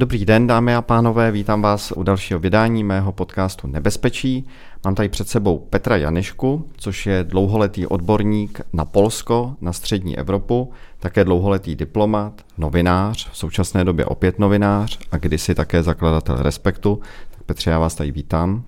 [0.00, 4.46] Dobrý den, dámy a pánové, vítám vás u dalšího vydání mého podcastu Nebezpečí.
[4.84, 10.72] Mám tady před sebou Petra Janišku, což je dlouholetý odborník na Polsko, na střední Evropu,
[10.98, 17.00] také dlouholetý diplomat, novinář, v současné době opět novinář a kdysi také zakladatel Respektu.
[17.30, 18.64] Tak Petře, já vás tady vítám.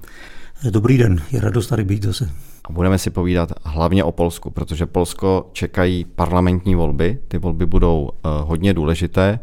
[0.71, 2.31] Dobrý den, je radost tady být zase.
[2.65, 7.19] A budeme si povídat hlavně o Polsku, protože Polsko čekají parlamentní volby.
[7.29, 9.39] Ty volby budou uh, hodně důležité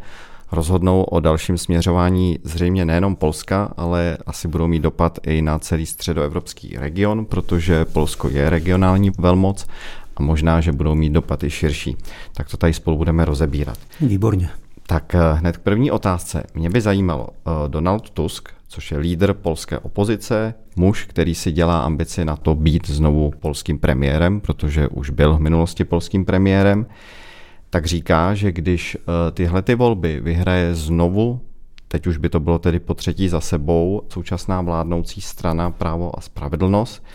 [0.52, 5.86] rozhodnou o dalším směřování zřejmě nejenom Polska, ale asi budou mít dopad i na celý
[5.86, 9.68] středoevropský region, protože Polsko je regionální velmoc
[10.16, 11.98] a možná, že budou mít dopad i širší.
[12.34, 13.78] Tak to tady spolu budeme rozebírat.
[14.02, 14.50] Výborně.
[14.88, 16.44] Tak eh, hned k první otázce.
[16.54, 21.82] Mě by zajímalo, eh, Donald Tusk, což je lídr polské opozice, muž, který si dělá
[21.82, 26.86] ambici na to být znovu polským premiérem, protože už byl v minulosti polským premiérem,
[27.70, 31.42] tak říká, že když eh, tyhle ty volby vyhraje znovu,
[31.88, 36.22] teď už by to bylo tedy po třetí za sebou, současná vládnoucí strana Právo a
[36.22, 37.06] spravedlnost,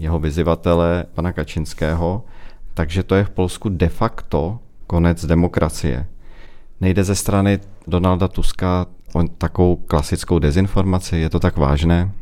[0.00, 2.24] jeho vyzivatele pana Kačinského,
[2.74, 6.06] takže to je v Polsku de facto konec demokracie.
[6.80, 12.12] Nejde ze strany Donalda Tuska o takovou klasickou dezinformaci, je to tak vážné?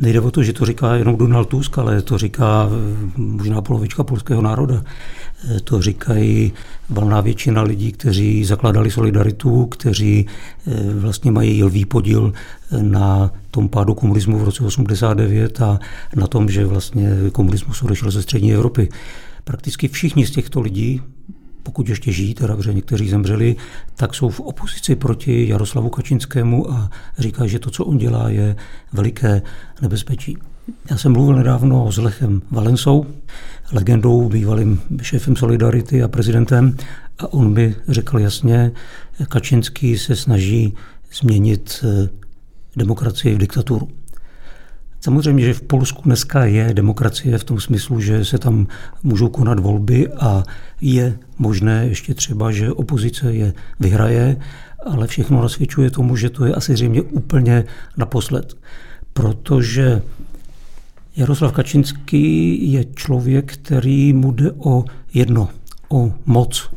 [0.00, 4.04] Nejde o to, že to říká jenom Donald Tusk, ale to říká eh, možná polovička
[4.04, 4.84] polského národa.
[5.56, 6.52] Eh, to říkají
[6.88, 10.26] valná většina lidí, kteří zakladali solidaritu, kteří
[10.66, 12.32] eh, vlastně mají lvý podíl
[12.82, 15.78] na tom pádu komunismu v roce 89 a
[16.16, 18.88] na tom, že vlastně komunismus odešel ze střední Evropy.
[19.44, 21.02] Prakticky všichni z těchto lidí
[21.68, 23.56] pokud ještě žijí, teda, protože někteří zemřeli,
[23.96, 28.56] tak jsou v opozici proti Jaroslavu Kačinskému a říkají, že to, co on dělá, je
[28.92, 29.42] veliké
[29.82, 30.38] nebezpečí.
[30.90, 33.06] Já jsem mluvil nedávno s Lechem Valensou,
[33.72, 36.76] legendou, bývalým šéfem Solidarity a prezidentem,
[37.18, 38.72] a on mi řekl jasně,
[39.28, 40.74] Kačinský se snaží
[41.20, 42.08] změnit eh,
[42.76, 43.88] demokracii v diktaturu.
[45.00, 48.66] Samozřejmě, že v Polsku dneska je demokracie v tom smyslu, že se tam
[49.02, 50.42] můžou konat volby a
[50.80, 54.36] je možné ještě třeba, že opozice je vyhraje,
[54.86, 57.64] ale všechno nasvědčuje tomu, že to je asi zřejmě úplně
[57.96, 58.56] naposled.
[59.12, 60.02] Protože
[61.16, 64.84] Jaroslav Kačinský je člověk, který mu jde o
[65.14, 65.48] jedno,
[65.88, 66.70] o moc.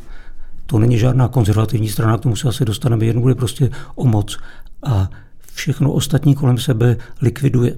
[0.66, 4.38] To není žádná konzervativní strana, k tomu se asi dostaneme, jednou bude prostě o moc.
[4.82, 5.10] A
[5.54, 7.76] všechno ostatní kolem sebe likviduje.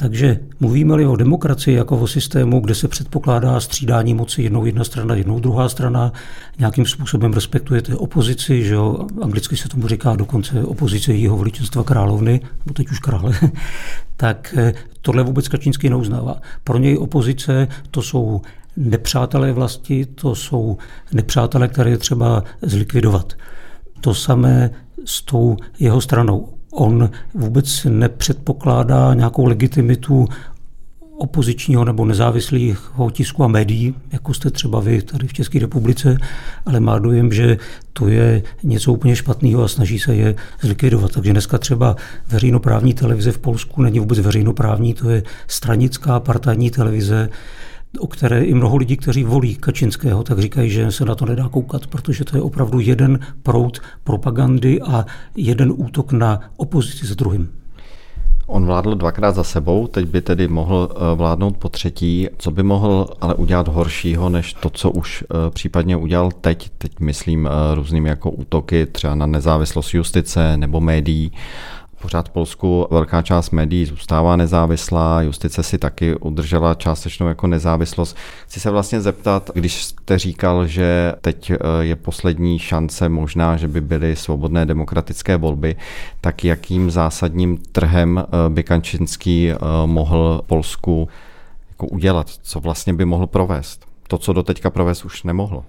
[0.00, 5.14] Takže mluvíme-li o demokracii jako o systému, kde se předpokládá střídání moci jednou jedna strana,
[5.14, 6.12] jednou druhá strana,
[6.58, 12.40] nějakým způsobem respektujete opozici, že jo, anglicky se tomu říká dokonce opozice jeho veličenstva královny,
[12.66, 13.32] nebo teď už krále,
[14.16, 16.40] tak eh, tohle vůbec Kačínský neuznává.
[16.64, 18.40] Pro něj opozice to jsou
[18.76, 20.78] nepřátelé vlasti, to jsou
[21.12, 23.32] nepřátelé, které je třeba zlikvidovat.
[24.00, 24.70] To samé
[25.04, 30.28] s tou jeho stranou On vůbec nepředpokládá nějakou legitimitu
[31.20, 36.16] opozičního nebo nezávislého tisku a médií, jako jste třeba vy tady v České republice,
[36.66, 37.58] ale má dojem, že
[37.92, 41.12] to je něco úplně špatného a snaží se je zlikvidovat.
[41.12, 41.96] Takže dneska třeba
[42.28, 47.28] veřejnoprávní televize v Polsku není vůbec veřejnoprávní, to je stranická partajní televize,
[47.98, 51.48] o které i mnoho lidí, kteří volí Kačinského, tak říkají, že se na to nedá
[51.48, 55.06] koukat, protože to je opravdu jeden proud propagandy a
[55.36, 57.48] jeden útok na opozici s druhým.
[58.46, 62.28] On vládl dvakrát za sebou, teď by tedy mohl eh, vládnout po třetí.
[62.38, 66.70] Co by mohl ale udělat horšího, než to, co už eh, případně udělal teď?
[66.78, 71.32] Teď myslím eh, různými jako útoky třeba na nezávislost justice nebo médií
[72.02, 78.16] Pořád v Polsku velká část médií zůstává nezávislá, justice si taky udržela částečnou jako nezávislost.
[78.46, 83.68] Chci se vlastně zeptat, když jste říkal, že teď eh, je poslední šance možná, že
[83.68, 85.76] by byly svobodné demokratické volby,
[86.20, 89.56] tak jakým zásadním trhem eh, by Kančinský eh,
[89.86, 91.08] mohl Polsku
[91.68, 92.30] jako udělat?
[92.42, 93.86] Co vlastně by mohl provést?
[94.08, 95.64] To, co doteďka provést už nemohlo.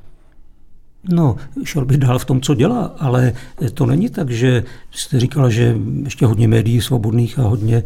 [1.09, 3.33] No, šel bych dál v tom, co dělá, ale
[3.73, 7.83] to není tak, že jste říkala, že ještě hodně médií svobodných a hodně e,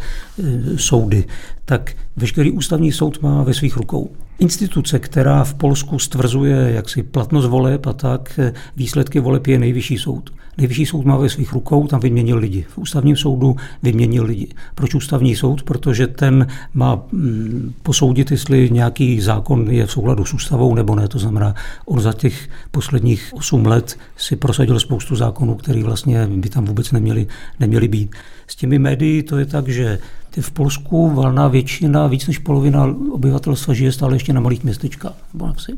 [0.78, 1.26] soudy.
[1.66, 4.10] Tak veškerý ústavní soud má ve svých rukou.
[4.40, 9.98] Instituce, která v Polsku stvrzuje jaksi platnost voleb a tak, e, výsledky voleb je nejvyšší
[9.98, 10.34] soud.
[10.58, 12.66] Nejvyšší soud má ve svých rukou, tam vyměnil lidi.
[12.70, 14.48] V ústavním soudu vyměnil lidi.
[14.76, 15.64] Proč ústavní soud?
[15.64, 21.08] Protože ten má mm, posoudit, jestli nějaký zákon je v souladu s ústavou nebo ne.
[21.08, 21.56] To znamená,
[21.86, 26.92] on za těch posledních 8 let si prosadil spoustu zákonů, které vlastně by tam vůbec
[26.92, 27.28] neměly,
[27.60, 28.16] neměly být.
[28.48, 30.00] S těmi médií to je tak, že
[30.42, 35.48] v Polsku valná většina, víc než polovina obyvatelstva žije stále ještě na malých městečkách nebo
[35.48, 35.72] na vsi.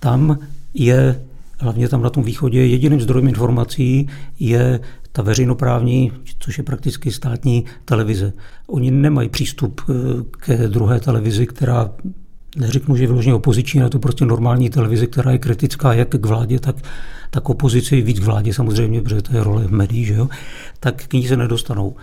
[0.00, 0.38] Tam
[0.74, 1.20] je
[1.58, 4.08] hlavně tam na tom východě, jediným zdrojem informací
[4.40, 4.80] je
[5.12, 8.32] ta veřejnoprávní, což je prakticky státní televize.
[8.66, 9.92] Oni nemají přístup eh,
[10.30, 11.90] ke druhé televizi, která
[12.56, 16.26] neřeknu, že je vyloženě opoziční, ale to prostě normální televize, která je kritická jak k
[16.26, 16.76] vládě, tak,
[17.30, 20.28] tak opozici, víc k vládě samozřejmě, protože to je role médií, že jo,
[20.80, 21.96] tak k ní se nedostanou.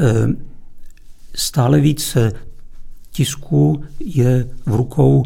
[0.00, 0.51] Eh,
[1.34, 2.32] stále více
[3.10, 5.22] tisku je v rukou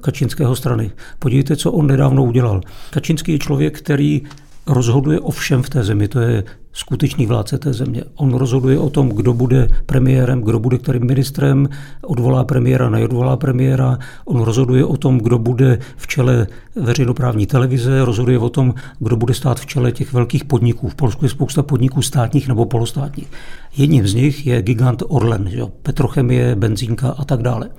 [0.00, 0.90] Kačinského strany.
[1.18, 2.60] Podívejte, co on nedávno udělal.
[2.90, 4.22] Kačinský je člověk, který
[4.68, 6.08] rozhoduje o všem v té zemi.
[6.08, 8.02] To je skutečný vládce té země.
[8.16, 11.68] On rozhoduje o tom, kdo bude premiérem, kdo bude kterým ministrem,
[12.02, 13.98] odvolá premiéra, neodvolá premiéra.
[14.24, 19.34] On rozhoduje o tom, kdo bude v čele veřejnoprávní televize, rozhoduje o tom, kdo bude
[19.34, 20.88] stát v čele těch velkých podniků.
[20.88, 23.28] V Polsku je spousta podniků státních nebo polostátních.
[23.76, 25.62] Jedním z nich je gigant Orlen, že?
[25.82, 27.70] petrochemie, benzínka a tak dále.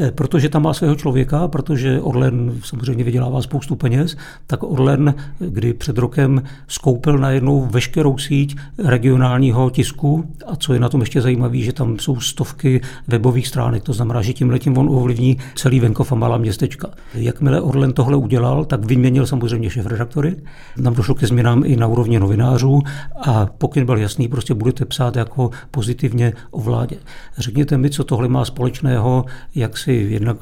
[0.00, 4.16] Eh, protože tam má svého člověka, protože Orlen samozřejmě vydělává spoustu peněz,
[4.46, 10.88] tak Orlen, kdy před rokem skoupil najednou veškerou síť regionálního tisku a co je na
[10.88, 14.88] tom ještě zajímavé, že tam jsou stovky webových stránek, to znamená, že tím letím on
[14.90, 16.88] ovlivní celý venkov a malá městečka.
[17.14, 20.36] Jakmile Orlen tohle udělal, tak vyměnil samozřejmě šéf-redaktory,
[20.82, 22.82] tam došlo ke změnám i na úrovni novinářů
[23.22, 26.96] a pokyn byl jasný, prostě budete psát jako pozitivně o vládě.
[27.38, 30.36] Řekněte mi, co tohle má společného, jak asi jednak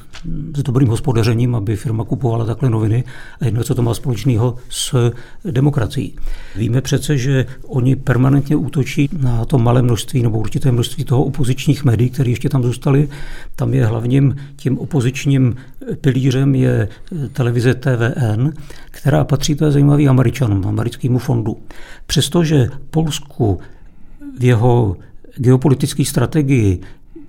[0.57, 3.05] s dobrým hospodařením, aby firma kupovala takhle noviny
[3.41, 5.13] a jedno, co to má společného s
[5.51, 6.17] demokracií.
[6.57, 11.85] Víme přece, že oni permanentně útočí na to malé množství nebo určité množství toho opozičních
[11.85, 13.09] médií, které ještě tam zůstaly.
[13.57, 15.57] Tam je hlavním tím opozičním
[16.01, 16.89] pilířem je
[17.33, 18.53] televize TVN,
[18.91, 21.57] která patří, to je zajímavý američanům, americkému fondu.
[22.07, 23.59] Přestože Polsku
[24.39, 24.97] v jeho
[25.37, 26.81] geopolitické strategii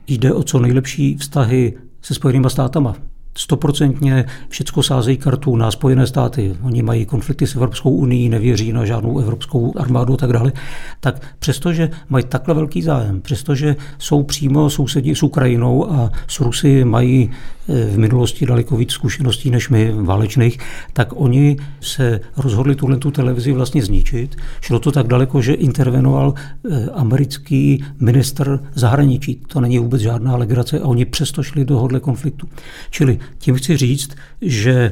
[0.07, 1.73] jde o co nejlepší vztahy
[2.05, 2.95] se Spojenými státama.
[3.37, 6.55] Stoprocentně všechno sázejí kartu na Spojené státy.
[6.63, 10.51] Oni mají konflikty s Evropskou unii, nevěří na žádnou evropskou armádu a tak dále.
[10.99, 16.85] Tak přestože mají takhle velký zájem, přestože jsou přímo sousedí s Ukrajinou a s Rusy
[16.85, 17.31] mají
[17.67, 20.59] v minulosti daleko víc zkušeností než my válečných,
[20.93, 24.35] tak oni se rozhodli tuhle tu televizi vlastně zničit.
[24.61, 29.41] Šlo to tak daleko, že intervenoval eh, americký minister zahraničí.
[29.47, 32.47] To není vůbec žádná legrace a oni přesto šli do konfliktu.
[32.89, 34.91] Čili tím chci říct, že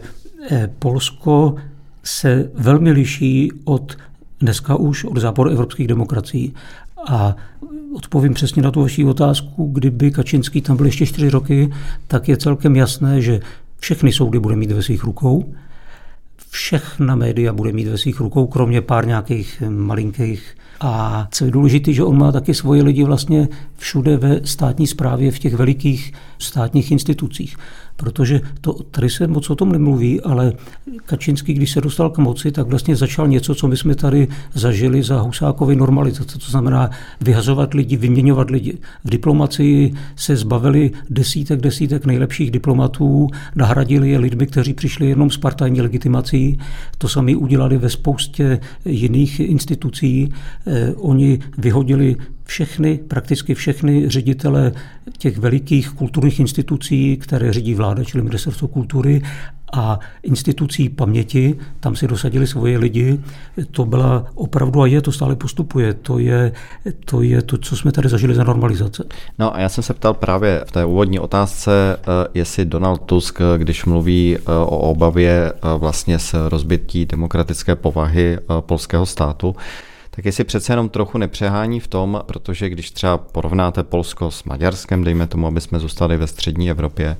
[0.51, 1.55] eh, Polsko
[2.03, 3.97] se velmi liší od
[4.39, 6.53] dneska už od záporu evropských demokracií.
[7.07, 7.35] A
[7.95, 11.73] odpovím přesně na tu vaši otázku, kdyby Kačinský tam byl ještě čtyři roky,
[12.07, 13.39] tak je celkem jasné, že
[13.79, 15.53] všechny soudy bude mít ve svých rukou,
[16.49, 20.55] všechna média bude mít ve svých rukou, kromě pár nějakých malinkých.
[20.79, 23.47] A co je důležité, že on má taky svoje lidi vlastně
[23.77, 27.57] všude ve státní správě, v těch velikých státních institucích
[27.95, 30.53] protože to, tady se moc o tom nemluví, ale
[31.05, 35.03] Kačinský, když se dostal k moci, tak vlastně začal něco, co my jsme tady zažili
[35.03, 36.89] za Husákovy normalizace, to znamená
[37.21, 38.77] vyhazovat lidi, vyměňovat lidi.
[39.03, 45.37] V diplomacii se zbavili desítek, desítek nejlepších diplomatů, nahradili je lidmi, kteří přišli jenom s
[45.37, 46.59] partajní legitimací.
[46.97, 50.33] To sami udělali ve spoustě jiných institucí.
[50.67, 54.71] Eh, oni vyhodili všechny, prakticky všechny ředitele
[55.17, 59.21] těch velikých kulturních institucí, které řídí vláda, čili ministerstvo kultury
[59.73, 63.19] a institucí paměti, tam si dosadili svoje lidi.
[63.71, 66.51] To byla opravdu, a je, to stále postupuje, to je
[67.05, 69.03] to, je to co jsme tady zažili za normalizace.
[69.39, 73.39] No a já jsem se ptal právě v té úvodní otázce, eh, jestli Donald Tusk,
[73.57, 79.55] když mluví eh, o obavě eh, vlastně s rozbití demokratické povahy polského státu,
[80.15, 85.03] tak jestli přece jenom trochu nepřehání v tom, protože když třeba porovnáte Polsko s Maďarskem,
[85.03, 87.17] dejme tomu, aby jsme zůstali ve střední Evropě,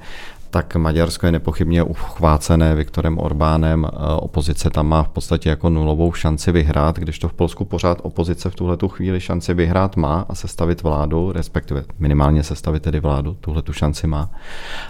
[0.54, 3.88] tak Maďarsko je nepochybně uchvácené Viktorem Orbánem.
[4.20, 8.50] Opozice tam má v podstatě jako nulovou šanci vyhrát, když to v Polsku pořád opozice
[8.50, 13.38] v tuhle tu chvíli šanci vyhrát má a sestavit vládu, respektive minimálně sestavit tedy vládu,
[13.42, 14.32] tuhle tu šanci má.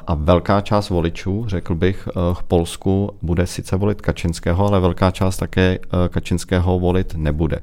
[0.07, 5.37] A velká část voličů, řekl bych, v Polsku bude sice volit Kačinského, ale velká část
[5.37, 5.79] také
[6.09, 7.59] Kačinského volit nebude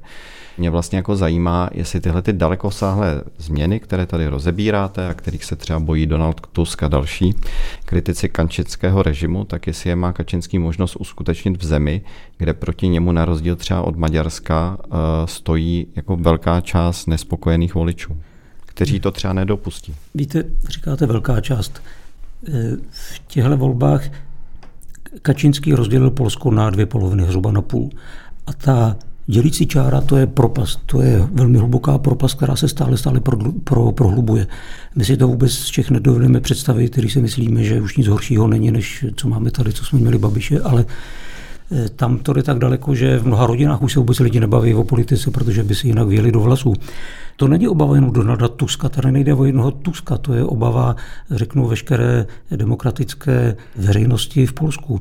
[0.59, 5.57] mě vlastně jako zajímá, jestli tyhle ty dalekosáhlé změny, které tady rozebíráte a kterých se
[5.57, 7.35] třeba bojí Donald Tusk a další
[7.85, 12.03] kritici kančického režimu, tak jestli je má Kačinský možnost uskutečnit v zemi,
[12.39, 18.17] kde proti němu na rozdíl třeba od Maďarska eh, stojí jako velká část nespokojených voličů,
[18.67, 19.95] kteří to třeba nedopustí.
[20.15, 21.83] Víte, říkáte velká část.
[22.49, 24.03] Eh, v těchto volbách
[25.23, 27.91] Kačinský rozdělil Polsko na dvě poloviny, zhruba na půl.
[28.47, 28.97] A ta
[29.27, 33.37] Dělící čára to je propast, to je velmi hluboká propast, která se stále stále pro,
[33.65, 34.47] pro, prohlubuje.
[34.97, 38.49] My si to vůbec z Čech nedovedeme představit, který si myslíme, že už nic horšího
[38.49, 40.85] není, než co máme tady, co jsme měli Babiše, ale
[41.97, 44.85] Tam to jde tak daleko, že v mnoha rodinách už se vůbec lidi nebaví o
[44.85, 46.75] politice, protože by si jinak věli do vlasů.
[47.37, 50.97] To není obava jenom Donalda Tuska, tady nejde o jednoho Tuska, to je obava,
[51.31, 55.01] řeknu, veškeré demokratické veřejnosti v Polsku.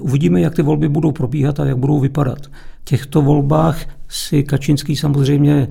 [0.00, 2.46] Uvidíme, jak ty volby budou probíhat a jak budou vypadat.
[2.82, 5.68] V těchto volbách si Kačinský samozřejmě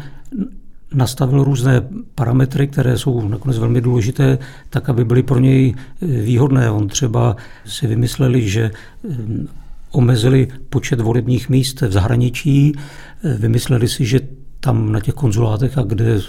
[0.94, 1.82] nastavil různé
[2.16, 4.38] parametry, které jsou nakonec velmi důležité,
[4.70, 6.72] tak, aby byly pro něj výhodné.
[6.72, 7.36] On třeba
[7.66, 8.72] si vymysleli, že
[9.04, 9.48] mm,
[9.92, 12.74] omezili počet volebních míst v zahraničí,
[13.40, 14.20] vymysleli si, že
[14.60, 16.22] tam na těch konzulátech a kde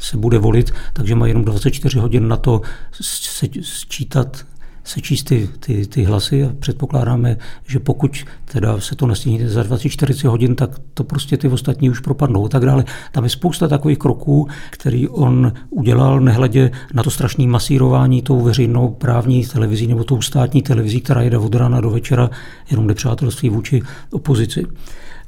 [0.00, 2.60] se bude volit, takže má jenom 24 hodin na to
[3.62, 4.46] sčítat
[4.84, 7.36] sečíst ty, ty, ty hlasy a předpokládáme,
[7.66, 12.00] že pokud teda se to nestihne za 24 hodin, tak to prostě ty ostatní už
[12.00, 12.84] propadnou a tak dále.
[13.12, 18.88] Tam je spousta takových kroků, který on udělal nehledě na to strašné masírování tou veřejnou
[18.88, 22.30] právní televizí nebo tou státní televizí, která jde od rána do večera
[22.70, 24.66] jenom nepřátelství vůči opozici.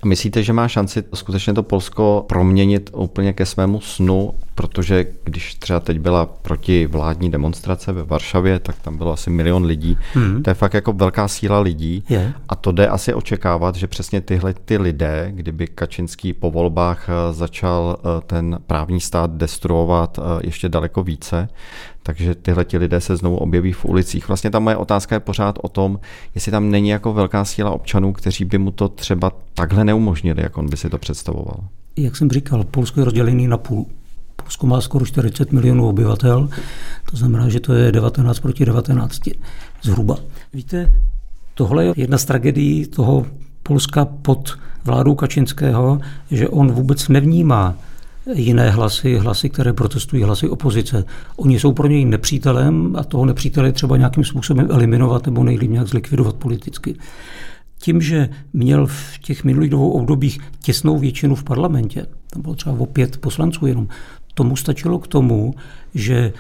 [0.04, 5.80] Myslíte, že má šanci skutečně to Polsko proměnit úplně ke svému snu, protože když třeba
[5.80, 9.99] teď byla proti vládní demonstrace ve Varšavě, tak tam bylo asi milion lidí.
[10.14, 10.42] Hmm.
[10.42, 12.32] To je fakt jako velká síla lidí je.
[12.49, 17.32] a to jde asi očekávat, že přesně tyhle ty lidé, kdyby Kačinský po volbách eh,
[17.32, 21.49] začal eh, ten právní stát destruovat eh, ještě daleko více,
[22.06, 24.28] takže tyhle ti lidé se znovu objeví v ulicích.
[24.28, 26.00] Vlastně ta moje otázka je pořád o tom,
[26.34, 30.58] jestli tam není jako velká síla občanů, kteří by mu to třeba takhle neumožnili, jak
[30.58, 31.56] on by si to představoval.
[31.96, 33.87] Jak jsem říkal, Polsko je rozdělený na půl.
[34.37, 36.49] Polsko má skoro 40 milionů obyvatel,
[37.11, 39.20] to znamená, že to je 19 proti 19
[39.82, 40.16] zhruba.
[40.52, 40.92] Víte,
[41.54, 43.26] tohle je jedna z tragedií toho
[43.62, 47.75] Polska pod vládou Kačinského, že on vůbec nevnímá
[48.33, 51.04] jiné hlasy, hlasy, které protestují, hlasy opozice.
[51.37, 55.88] Oni jsou pro něj nepřítelem a toho nepřítele třeba nějakým způsobem eliminovat nebo nejlíp nějak
[55.88, 56.95] zlikvidovat politicky.
[57.78, 62.76] Tím, že měl v těch minulých dvou obdobích těsnou většinu v parlamentě, tam bylo třeba
[62.78, 63.88] o pět poslanců jenom,
[64.35, 65.54] tomu stačilo k tomu,
[65.95, 66.33] že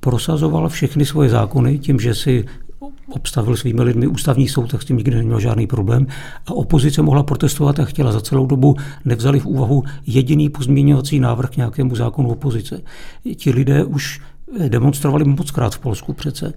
[0.00, 2.44] prosazoval všechny svoje zákony tím, že si
[3.10, 6.06] obstavil svými lidmi ústavní soud, tak s tím nikdy neměl žádný problém.
[6.46, 11.50] A opozice mohla protestovat a chtěla za celou dobu, nevzali v úvahu jediný pozměňovací návrh
[11.50, 12.82] k nějakému zákonu opozice.
[13.36, 14.20] Ti lidé už
[14.68, 16.52] demonstrovali moc krát v Polsku přece.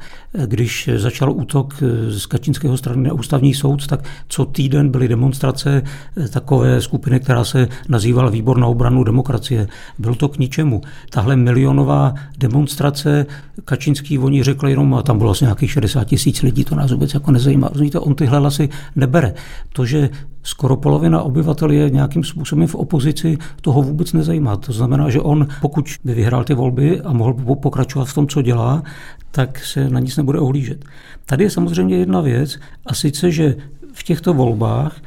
[0.45, 1.73] Když začal útok
[2.09, 5.81] z Kačinského strany na ústavní soud, tak co týden byly demonstrace
[6.29, 9.67] takové skupiny, která se nazývala Výbor na obranu demokracie.
[9.99, 10.81] Bylo to k ničemu.
[11.09, 13.25] Tahle milionová demonstrace,
[13.65, 17.13] Kačinský oni řekli jenom, a tam bylo asi nějakých 60 tisíc lidí, to nás vůbec
[17.13, 17.67] jako nezajímá.
[17.67, 19.33] Rozumíte, on tyhle hlasy nebere.
[19.73, 20.09] To, že
[20.43, 24.55] skoro polovina obyvatel je nějakým způsobem v opozici, toho vůbec nezajímá.
[24.55, 28.41] To znamená, že on, pokud by vyhrál ty volby a mohl pokračovat v tom, co
[28.41, 28.83] dělá,
[29.31, 30.85] tak se na nic nebude ohlížet.
[31.25, 33.55] Tady je samozřejmě jedna věc, a sice, že
[33.93, 35.01] v těchto volbách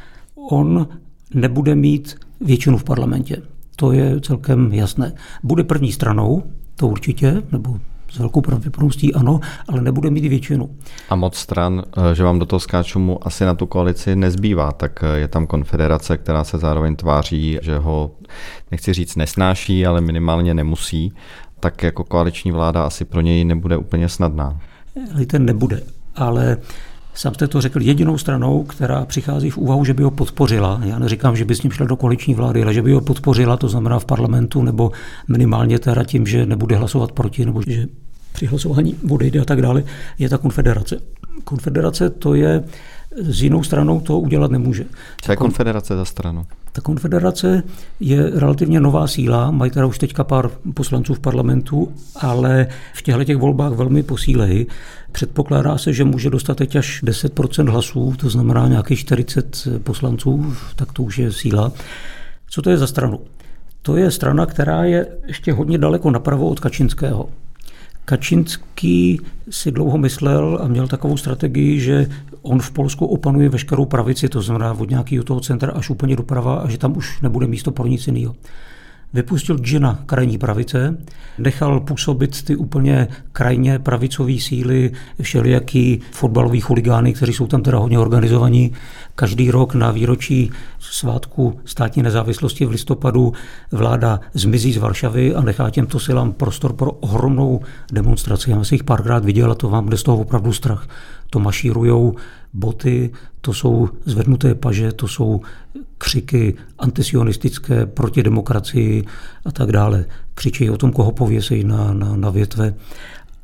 [0.50, 0.88] on
[1.34, 3.42] nebude mít většinu v parlamentě.
[3.76, 5.12] To je celkem jasné.
[5.42, 6.42] Bude první stranou,
[6.76, 7.80] to určitě, nebo
[8.16, 10.70] s velkou pravděpodobností ano, ale nebude mít většinu.
[11.10, 14.72] A moc stran, eh, že vám do toho skáču, mu asi na tu koalici nezbývá,
[14.72, 18.10] tak eh, je tam konfederace, která se zároveň tváří, že ho,
[18.70, 21.12] nechci říct nesnáší, ale minimálně nemusí,
[21.60, 24.60] tak jako koaliční vláda asi pro něj nebude úplně snadná.
[25.26, 25.82] Ten nebude,
[26.14, 26.56] ale
[27.16, 30.80] Sám jste to řekl jedinou stranou, která přichází v úvahu, že by ho podpořila.
[30.84, 33.56] Já neříkám, že by s ním šel do koaliční vlády, ale že by ho podpořila,
[33.56, 34.90] to znamená v parlamentu, nebo
[35.28, 37.86] minimálně teda tím, že nebude hlasovat proti, nebo že
[38.36, 39.84] při hlasování odejde a tak dále,
[40.18, 40.96] je ta konfederace.
[41.44, 42.64] Konfederace to je,
[43.16, 44.84] s jinou stranou to udělat nemůže.
[45.22, 46.46] Co je konfederace za stranu?
[46.72, 47.62] Ta konfederace
[48.00, 53.24] je relativně nová síla, mají teda už teďka pár poslanců v parlamentu, ale v těchto
[53.24, 54.66] těch volbách velmi posílejí.
[55.12, 60.92] Předpokládá se, že může dostat teď až 10% hlasů, to znamená nějakých 40 poslanců, tak
[60.92, 61.72] to už je síla.
[62.50, 63.20] Co to je za stranu?
[63.82, 67.28] To je strana, která je ještě hodně daleko napravo od Kačinského.
[68.06, 69.20] Kačinský
[69.50, 72.06] si dlouho myslel a měl takovou strategii, že
[72.42, 76.54] on v Polsku opanuje veškerou pravici, to znamená od nějakého toho centra až úplně doprava
[76.54, 78.34] a že tam už nebude místo pro nic jiného
[79.12, 80.96] vypustil Džina krajní pravice,
[81.38, 87.98] nechal působit ty úplně krajně pravicové síly, všelijaký fotbalový chuligány, kteří jsou tam teda hodně
[87.98, 88.72] organizovaní.
[89.14, 93.32] Každý rok na výročí svátku státní nezávislosti v listopadu
[93.72, 97.60] vláda zmizí z Varšavy a nechá těmto silám prostor pro ohromnou
[97.92, 98.50] demonstraci.
[98.50, 100.88] Já jsem jich párkrát viděl a to vám jde z toho opravdu strach.
[101.30, 102.14] To mašírujou
[102.56, 103.10] boty,
[103.40, 105.40] to jsou zvednuté paže, to jsou
[105.98, 109.04] křiky antisionistické proti demokracii
[109.44, 110.04] a tak dále.
[110.34, 112.74] Křičí o tom, koho pověsejí na, na, na větve.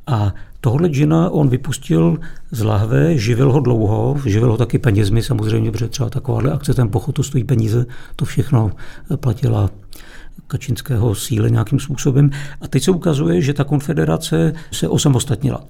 [0.07, 2.19] A tohle džina on vypustil
[2.51, 6.89] z lahve, živil ho dlouho, živil ho taky penězmi samozřejmě, protože třeba takováhle akce, ten
[6.89, 8.71] pochod, to stojí peníze, to všechno
[9.17, 9.71] platila
[10.47, 12.31] kačinského síle nějakým způsobem.
[12.61, 15.65] A teď se ukazuje, že ta konfederace se osamostatnila.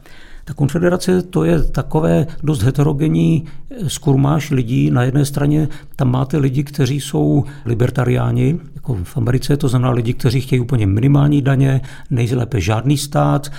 [0.45, 3.45] Ta konfederace to je takové dost heterogenní
[3.87, 4.91] skurmáš lidí.
[4.91, 10.15] Na jedné straně tam máte lidi, kteří jsou libertariáni, jako v Americe, to znamená lidi,
[10.15, 13.53] kteří chtějí úplně minimální daně, nejlépe žádný stát,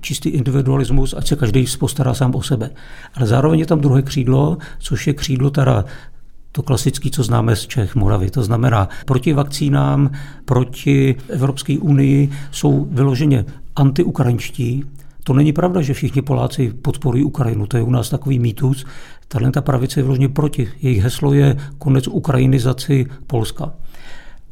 [0.00, 2.70] čistý individualismus, ať se každý postará sám o sebe.
[3.14, 5.84] Ale zároveň je tam druhé křídlo, což je křídlo teda
[6.52, 8.30] to klasické, co známe z Čech, Moravy.
[8.30, 10.10] To znamená, proti vakcínám,
[10.44, 13.44] proti Evropské unii jsou vyloženě
[13.76, 14.84] antiukrajinští,
[15.28, 17.66] to není pravda, že všichni Poláci podporují Ukrajinu.
[17.66, 18.86] To je u nás takový mýtus.
[19.28, 20.68] Tahle ta pravice je vyloženě proti.
[20.82, 23.72] Jejich heslo je konec ukrajinizaci Polska.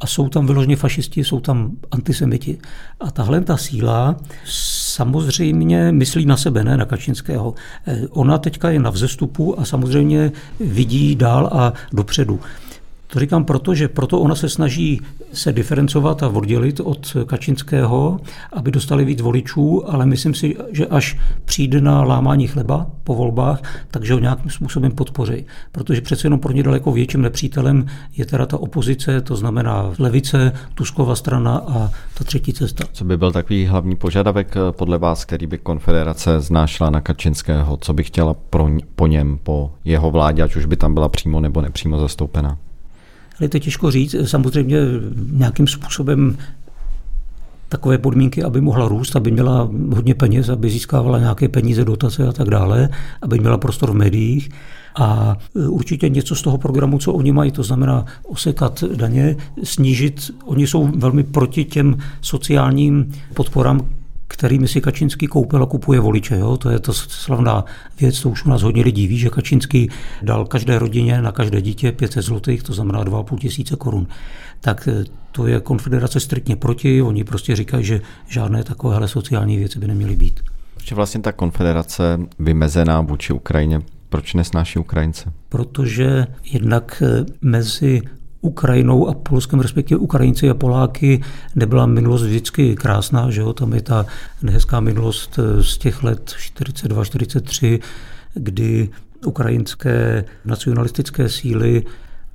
[0.00, 2.58] A jsou tam vyloženě fašisti, jsou tam antisemiti.
[3.00, 4.16] A tahle ta síla
[4.96, 7.54] samozřejmě myslí na sebe, ne na Kačinského.
[7.86, 12.40] Eh, ona teďka je na vzestupu a samozřejmě vidí dál a dopředu.
[13.06, 15.00] To říkám proto, že proto ona se snaží
[15.32, 18.20] se diferencovat a oddělit od Kačinského,
[18.52, 23.60] aby dostali víc voličů, ale myslím si, že až přijde na lámání chleba po volbách,
[23.90, 25.44] takže ho nějakým způsobem podpoří.
[25.72, 27.86] Protože přece jenom pro ně daleko větším nepřítelem
[28.16, 32.84] je teda ta opozice, to znamená levice, Tuskova strana a ta třetí cesta.
[32.92, 37.76] Co by byl takový hlavní požadavek eh, podle vás, který by konfederace znášela na Kačinského?
[37.76, 41.40] Co by chtěla pro, po něm, po jeho vládě, ať už by tam byla přímo
[41.40, 42.58] nebo nepřímo zastoupena?
[43.40, 44.14] Ale to je těžko říct.
[44.25, 44.78] Samozřejmě
[45.33, 46.37] nějakým způsobem
[47.69, 52.33] takové podmínky, aby mohla růst, aby měla hodně peněz, aby získávala nějaké peníze, dotace a
[52.33, 52.88] tak dále,
[53.23, 54.50] aby měla prostor v médiích.
[54.99, 55.37] A
[55.69, 60.90] určitě něco z toho programu, co oni mají, to znamená osekat daně, snížit, oni jsou
[60.97, 63.81] velmi proti těm sociálním podporám,
[64.28, 66.37] kterými si Kačinský koupil a kupuje voliče.
[66.37, 66.56] Jo?
[66.56, 67.64] To je to slavná
[68.00, 69.90] věc, to už u nás hodně lidí ví, že Kačinský
[70.23, 74.06] dal každé rodině na každé dítě 500 zlotých, to znamená 2,5 tisíce korun.
[74.61, 79.78] Tak eh, to je konfederace striktně proti, oni prostě říkají, že žádné takovéhle sociální věci
[79.78, 80.40] by neměly být.
[80.75, 83.81] Proč je vlastně ta konfederace vymezená vůči Ukrajině?
[84.09, 85.33] Proč nesnáší Ukrajince?
[85.48, 88.03] Protože jednak eh, mezi
[88.46, 91.22] Ukrajinou a Polskem, respektive Ukrajinci a Poláky,
[91.54, 93.52] nebyla minulost vždycky krásná, že jo?
[93.52, 94.06] tam je ta
[94.42, 97.80] nehezká minulost eh, z těch let 42-43,
[98.35, 98.88] kdy
[99.24, 101.85] ukrajinské nacionalistické síly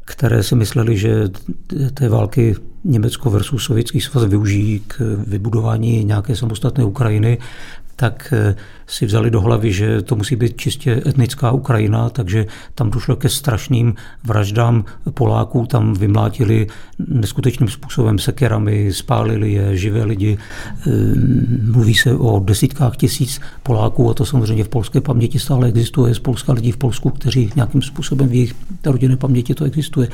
[0.06, 1.30] které si mysleli, že
[1.94, 7.38] té války Německo versus Sovětský svaz využijí k vybudování nějaké samostatné Ukrajiny,
[8.02, 8.56] tak eh,
[8.88, 13.30] si vzali do hlavy, že to musí být čistě etnická Ukrajina, takže tam došlo ke
[13.30, 16.68] strašným vraždám Poláků, tam vymlátili
[17.08, 20.38] neskutečným způsobem sekerami, spálili je, živé lidi.
[20.38, 20.92] Eh,
[21.62, 26.16] mluví se o desítkách tisíc Poláků a to samozřejmě v polské paměti stále existuje.
[26.16, 30.08] Spousta lidí v Polsku, kteří nějakým způsobem v jejich rodinné paměti to existuje.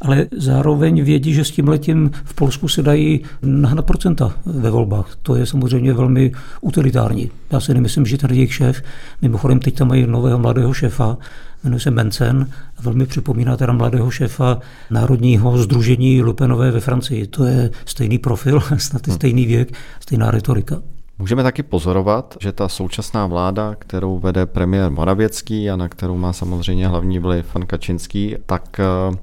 [0.00, 5.16] Ale zároveň vědí, že s tím letím v Polsku se dají nahnat procenta ve volbách.
[5.22, 7.29] To je samozřejmě velmi utilitární.
[7.50, 8.82] Já si nemyslím, že ten jejich šéf,
[9.22, 11.18] mimochodem teď tam mají nového mladého šéfa,
[11.64, 12.50] jmenuje se Mencen,
[12.82, 14.58] velmi připomíná teda mladého šéfa
[14.90, 17.26] Národního združení Lupenové ve Francii.
[17.26, 20.82] To je stejný profil, snad je stejný věk, stejná retorika.
[21.18, 26.32] Můžeme taky pozorovat, že ta současná vláda, kterou vede premiér Moravěcký a na kterou má
[26.32, 29.16] samozřejmě hlavní vliv pan Kačinský, tak eh,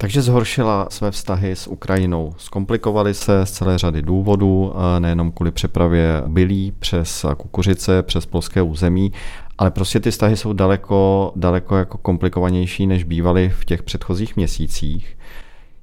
[0.00, 2.32] takže zhoršila své vztahy s Ukrajinou.
[2.36, 9.12] Zkomplikovaly se z celé řady důvodů, nejenom kvůli přepravě bylí přes kukuřice, přes polské území,
[9.58, 15.16] ale prostě ty vztahy jsou daleko, daleko jako komplikovanější, než bývaly v těch předchozích měsících.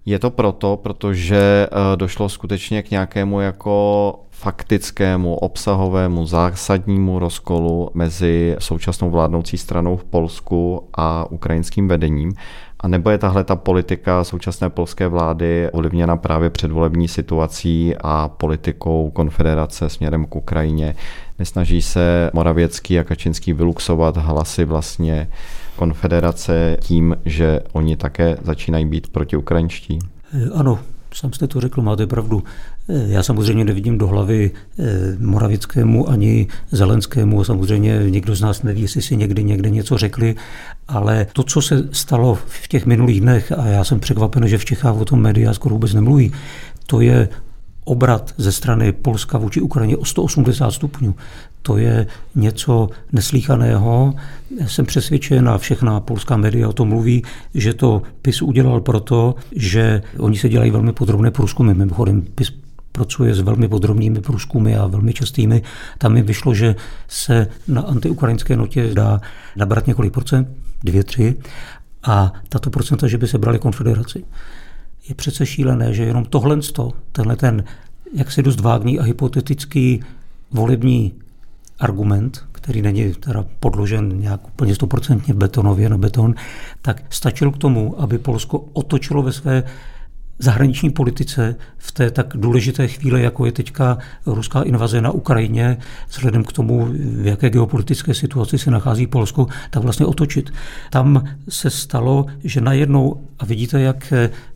[0.06, 8.56] Je to proto, protože e, došlo skutečně k nějakému jako faktickému, obsahovému, zásadnímu rozkolu mezi
[8.60, 12.34] současnou vládnoucí stranou v Polsku a ukrajinským vedením.
[12.80, 19.10] A nebo je tahle ta politika současné polské vlády ovlivněna právě předvolební situací a politikou
[19.10, 20.96] konfederace směrem k Ukrajině?
[21.40, 25.30] Nesnaží se Moravěcký a Kačinský vyluxovat hlasy vlastně
[25.76, 30.00] konfederace tím, že oni také začínají být protiukrajinští?
[30.54, 30.80] Ano,
[31.14, 32.44] Sám jste to řekl, máte pravdu.
[32.88, 34.84] Já samozřejmě nevidím do hlavy eh,
[35.20, 37.44] Moravickému ani Zelenskému.
[37.44, 40.36] Samozřejmě nikdo z nás neví, jestli si někdy někde něco řekli,
[40.88, 44.66] ale to, co se stalo v těch minulých dnech, a já jsem překvapen, že v
[44.66, 46.32] Čechách o tom média skoro vůbec nemluví,
[46.88, 47.30] to je
[47.84, 51.16] obrat ze strany Polska vůči Ukrajině o 180 stupňů.
[51.62, 54.14] To je něco neslíchaného.
[54.66, 57.24] Jsem přesvědčen a všechna polská média o tom mluví,
[57.54, 61.74] že to PIS udělal proto, že oni se dělají velmi podrobné průzkumy.
[61.74, 62.52] Mimochodem PIS
[62.98, 65.62] pracuje s velmi podrobnými průzkumy a velmi častými.
[65.98, 66.76] Tam mi vyšlo, že
[67.08, 69.22] se na antiukrajinské notě dá
[69.56, 70.48] nabrat několik procent,
[70.84, 71.36] dvě, tři,
[72.04, 74.26] a tato procenta, že by se brali konfederaci.
[75.10, 76.58] Je přece šílené, že jenom tohle,
[77.12, 77.64] tenhle ten
[78.14, 80.02] jaksi dost vágní a hypotetický
[80.52, 81.14] volební
[81.80, 86.34] argument, který není teda podložen nějak úplně stoprocentně betonově na beton,
[86.82, 89.64] tak stačil k tomu, aby Polsko otočilo ve své
[90.40, 95.78] zahraniční politice v té tak důležité chvíli, jako je teďka ruská invaze na Ukrajině,
[96.10, 100.54] vzhledem k tomu, v jaké geopolitické situaci se nachází Polsko, tak vlastně otočit.
[100.90, 104.14] Tam se stalo, že najednou, a vidíte, jak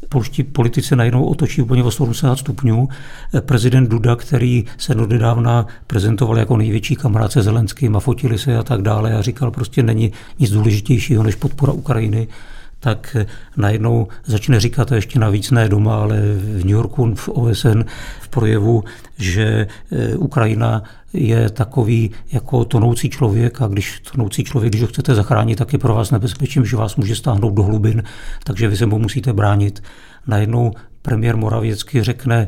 [0.10, 2.88] polští politici najednou otočí úplně o 180 stupňů.
[3.39, 8.63] Prezident Duda, který se nedávna prezentoval jako největší kamarád se Zelenským a fotili se a
[8.63, 12.28] tak dále a říkal, prostě není nic důležitějšího než podpora Ukrajiny
[12.82, 13.17] tak
[13.58, 17.82] najednou začne říkat, a ještě navíc ne doma, ale v New Yorku, v OSN,
[18.22, 18.84] v projevu,
[19.17, 25.15] že e, Ukrajina je takový jako tonoucí člověk a když tonoucí člověk, když ho chcete
[25.15, 28.04] zachránit, tak je pro vás nebezpečím, že vás může stáhnout do hlubin,
[28.44, 29.84] takže vy se mu musíte bránit.
[30.28, 32.48] Najednou premiér Moravěcky řekne,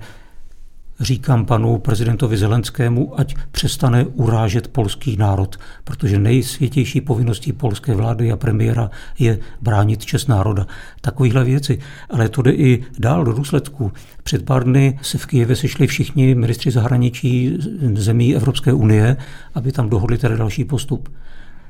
[0.99, 8.37] říkám panu prezidentovi Zelenskému, ať přestane urážet polský národ, protože nejsvětější povinností polské vlády a
[8.37, 10.67] premiéra je bránit čest národa.
[11.01, 11.79] Takovýhle věci.
[12.09, 13.91] Ale to jde i dál do důsledku.
[14.23, 17.57] Před pár dny se v Kijevě sešli všichni ministři zahraničí
[17.93, 19.17] zemí Evropské unie,
[19.53, 21.09] aby tam dohodli tedy další postup.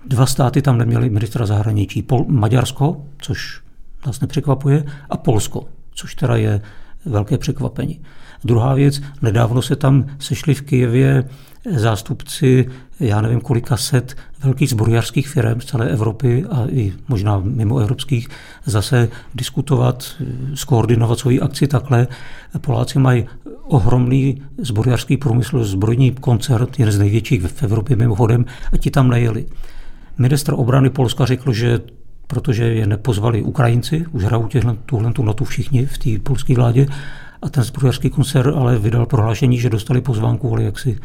[0.07, 2.03] Dva státy tam neměli ministra zahraničí.
[2.03, 3.61] Pol- Maďarsko, což
[4.05, 6.61] nás nepřekvapuje, a Polsko, což teda je
[7.05, 8.01] velké překvapení.
[8.43, 11.23] Druhá věc, nedávno se tam sešli v Kijevě
[11.75, 12.65] zástupci,
[12.99, 18.29] já nevím kolika set velkých zbrojařských firm z celé Evropy a i možná mimo evropských,
[18.65, 20.15] zase diskutovat,
[20.53, 22.07] skoordinovat svoji akci takhle.
[22.61, 23.25] Poláci mají
[23.63, 29.45] ohromný zbrojařský průmysl, zbrojní koncert, jeden z největších v Evropě mimochodem, a ti tam nejeli.
[30.17, 31.79] Ministr obrany Polska řekl, že
[32.27, 34.49] protože je nepozvali Ukrajinci, už hrajou
[34.85, 36.87] tuhle tu notu všichni v té polské vládě,
[37.43, 40.97] a ten zbrojařský koncert ale vydal prohlášení, že dostali pozvánku, ale jak si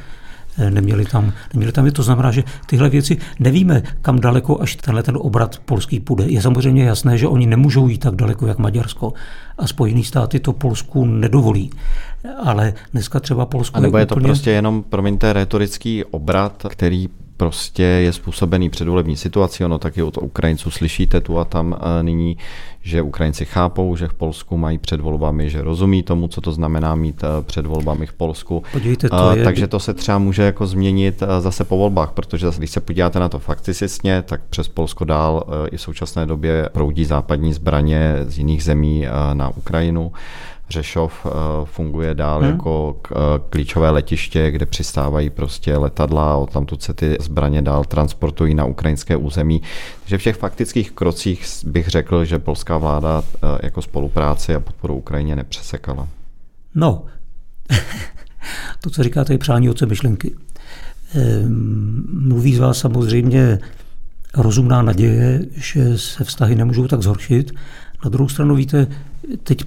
[0.59, 1.90] eh, neměli tam, neměli tam.
[1.90, 6.24] To znamená, že tyhle věci nevíme, kam daleko až tenhle ten obrat polský půjde.
[6.24, 9.12] Je samozřejmě jasné, že oni nemůžou jít tak daleko, jak Maďarsko.
[9.59, 11.70] A Spojené státy to Polsku nedovolí.
[12.44, 13.77] Ale dneska třeba Polsko.
[13.77, 14.24] A nebo je, je to úplně...
[14.24, 19.64] prostě jenom, promiňte, retorický obrat, který prostě je způsobený předvolební situací.
[19.64, 22.37] Ono taky od Ukrajinců slyšíte tu a tam eh, nyní,
[22.83, 26.94] že Ukrajinci chápou, že v Polsku mají před volbami, že rozumí tomu, co to znamená
[26.94, 28.62] mít eh, před volbami v Polsku.
[28.72, 29.44] Podívejte, to eh, je...
[29.44, 33.29] Takže to se třeba může jako změnit zase po volbách, protože když se podíváte na
[33.29, 38.64] to fakticistně, tak přes Polsko dál i v současné době proudí západní zbraně z jiných
[38.64, 40.12] zemí na Ukrajinu.
[40.70, 41.31] Řešov eh,
[41.64, 42.50] funguje dál hmm.
[42.50, 43.14] jako eh,
[43.50, 49.16] klíčové letiště, kde přistávají prostě letadla a odtamtud se ty zbraně dál transportují na ukrajinské
[49.16, 49.62] území.
[50.00, 54.94] Takže v těch faktických krocích bych řekl, že polská vláda eh, jako spolupráci a podporu
[54.94, 56.09] Ukrajině nepřesekala.
[56.74, 57.04] No,
[58.81, 60.35] to, co říkáte, je přání oce myšlenky.
[61.14, 63.59] Ehm, mluví z vás samozřejmě
[64.35, 67.52] rozumná naděje, že se vztahy nemůžou tak zhoršit.
[68.04, 68.87] Na druhou stranu víte,
[69.42, 69.64] teď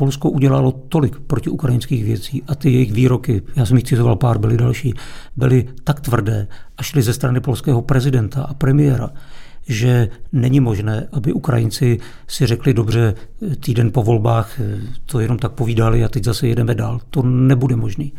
[0.00, 4.56] Polsko udělalo tolik protiukrajinských věcí a ty jejich výroky, já jsem jich citoval pár, byly
[4.56, 4.94] další,
[5.36, 9.10] byly tak tvrdé a šly ze strany polského prezidenta a premiéra,
[9.66, 13.14] že není možné, aby Ukrajinci si řekli dobře,
[13.60, 14.60] týden po volbách
[15.06, 17.00] to jenom tak povídali a teď zase jedeme dál.
[17.10, 18.12] To nebude možný.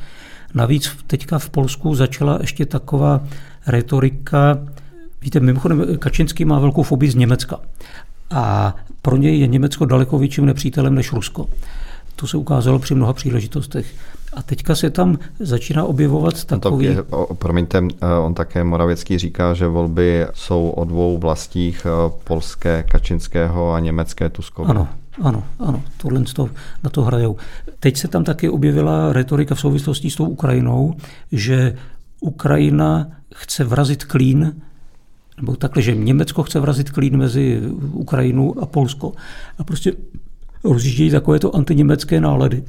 [0.54, 3.24] Navíc teďka v Polsku začala ještě taková
[3.68, 4.58] retorika,
[5.24, 7.60] Víte, mimochodem Kačinský má velkou fobii z Německa.
[8.32, 11.48] A pro něj je Německo daleko větším nepřítelem než Rusko.
[12.16, 13.94] To se ukázalo při mnoha příležitostech.
[14.34, 16.90] A teďka se tam začíná objevovat takový...
[16.90, 22.12] On to, promiňte, eh, on také Moravěcký říká, že volby jsou o dvou vlastích eh,
[22.24, 24.70] polské, kačinského a německé Tuskovi.
[24.70, 24.88] Ano,
[25.22, 26.50] ano, ano, tohle to,
[26.84, 27.36] na to hrajou.
[27.80, 30.96] Teď se tam taky objevila retorika v souvislosti s tou Ukrajinou,
[31.32, 31.76] že
[32.20, 34.62] Ukrajina chce vrazit klín
[35.38, 39.14] nebo takhle, že Německo chce vrazit klín mezi Ukrajinu a Polsko.
[39.58, 39.94] A prostě
[40.64, 42.64] rozjíždějí takovéto antiněmecké nálady.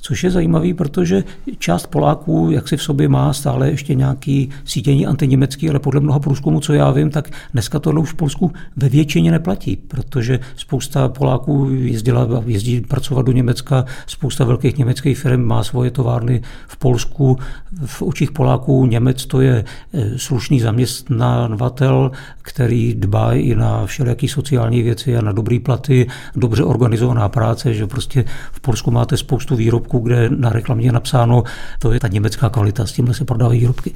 [0.00, 1.24] Což je zajímavé, protože
[1.58, 6.18] část Poláků, jak si v sobě má stále ještě nějaký sítění antiněmecký, ale podle mnoha
[6.18, 11.08] průzkumů, co já vím, tak dneska tohle už v Polsku ve většině neplatí, protože spousta
[11.08, 17.38] Poláků jezdila, jezdí pracovat do Německa, spousta velkých německých firm má svoje továrny v Polsku.
[17.86, 22.10] V očích Poláků Němec to je eh, slušný zaměstnavatel,
[22.42, 26.06] který dbá i na všelijaký sociální věci a na dobrý platy,
[26.36, 30.92] dobře organizovaná práce, že prostě v Polsku máte spoustu výrobků, výrobku, kde na reklamě je
[30.92, 31.42] napsáno,
[31.78, 33.92] to je ta německá kvalita, s tímhle se prodávají výrobky.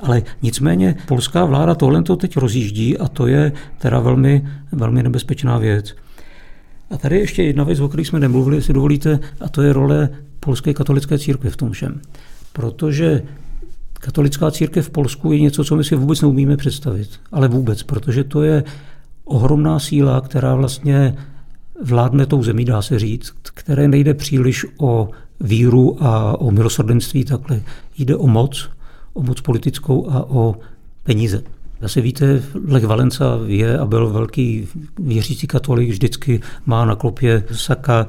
[0.00, 5.58] Ale nicméně polská vláda tohle to teď rozjíždí a to je teda velmi, velmi nebezpečná
[5.58, 5.94] věc.
[6.90, 10.08] A tady ještě jedna věc, o které jsme nemluvili, jestli dovolíte, a to je role
[10.40, 12.00] polské katolické církve v tom všem.
[12.52, 13.22] Protože
[13.92, 17.08] katolická církev v Polsku je něco, co my si vůbec neumíme představit.
[17.32, 18.64] Ale vůbec, protože to je
[19.24, 21.14] ohromná síla, která vlastně
[21.82, 25.10] vládne tou zemí, dá se říct, které nejde příliš o
[25.42, 27.62] víru a o milosrdenství takhle.
[27.98, 28.70] Jde o moc,
[29.12, 30.56] o moc politickou a o
[31.02, 31.42] peníze.
[31.82, 38.06] Asi víte, Lech Valenca je a byl velký věřící katolik, vždycky má na klopě saka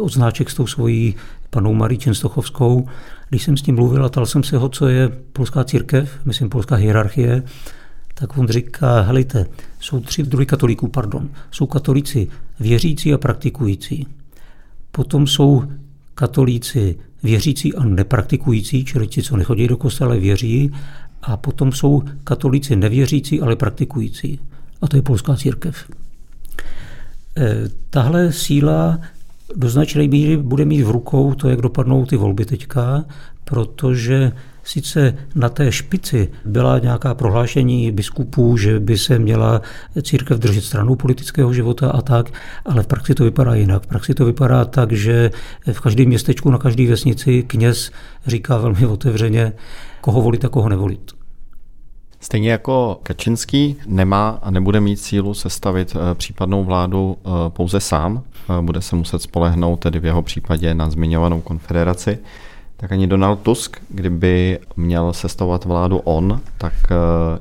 [0.00, 1.14] odznáček s tou svojí
[1.50, 2.88] panou Marí Čenstochovskou.
[3.28, 6.48] Když jsem s ním mluvil a tal jsem se ho, co je polská církev, myslím
[6.48, 7.42] polská hierarchie,
[8.14, 9.46] tak on říká, helejte,
[9.80, 11.28] jsou tři druhy katolíků, pardon.
[11.50, 12.28] Jsou katolíci
[12.60, 14.06] věřící a praktikující.
[14.92, 15.64] Potom jsou
[16.16, 20.72] katolíci věřící a nepraktikující, čili ti, co nechodí do kostela, věří.
[21.22, 24.40] A potom jsou katolíci nevěřící, ale praktikující.
[24.82, 25.76] A to je polská církev.
[27.36, 27.54] E,
[27.90, 28.98] tahle síla
[29.56, 33.04] do značné míry bude mít v rukou to, jak dopadnou ty volby teďka,
[33.44, 34.32] protože
[34.66, 39.60] Sice na té špici byla nějaká prohlášení biskupů, že by se měla
[40.02, 42.30] církev držet stranou politického života a tak,
[42.64, 43.82] ale v praxi to vypadá jinak.
[43.82, 45.30] V praxi to vypadá tak, že
[45.72, 47.90] v každém městečku, na každé vesnici kněz
[48.26, 49.52] říká velmi otevřeně,
[50.00, 51.12] koho volit a koho nevolit.
[52.20, 58.22] Stejně jako Kačinský nemá a nebude mít sílu sestavit eh, případnou vládu eh, pouze sám,
[58.58, 62.18] eh, bude se muset spolehnout tedy v jeho případě na zmiňovanou konfederaci,
[62.76, 66.72] tak ani Donald Tusk, kdyby měl sestavovat vládu on, tak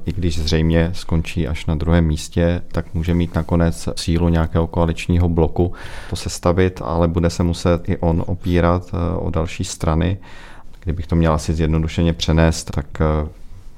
[0.05, 5.29] i když zřejmě skončí až na druhém místě, tak může mít nakonec sílu nějakého koaličního
[5.29, 5.73] bloku
[6.09, 10.17] to sestavit, ale bude se muset i on opírat o další strany.
[10.83, 12.85] Kdybych to měl asi zjednodušeně přenést, tak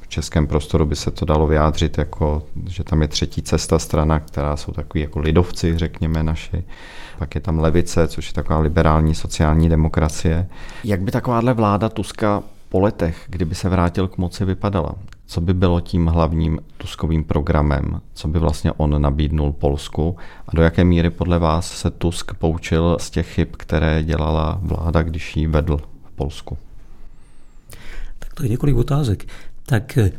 [0.08, 4.20] v českém prostoru by se to dalo vyjádřit jako, že tam je třetí cesta strana,
[4.20, 6.64] která jsou takový jako lidovci, řekněme naši.
[7.20, 10.48] Pak je tam levice, což je taková liberální sociální demokracie.
[10.84, 14.92] Jak by takováhle vláda Tuska po letech, kdyby se vrátil k moci, vypadala?
[15.26, 18.02] Co by bylo tím hlavním Tuskovým programem?
[18.14, 20.18] Co by vlastně on nabídnul Polsku?
[20.48, 25.04] A do jaké míry podle vás se Tusk poučil z těch chyb, které dělala vláda,
[25.04, 26.58] když ji vedl v Polsku?
[28.20, 29.26] Tak to je několik otázek
[29.70, 30.12] tak eh,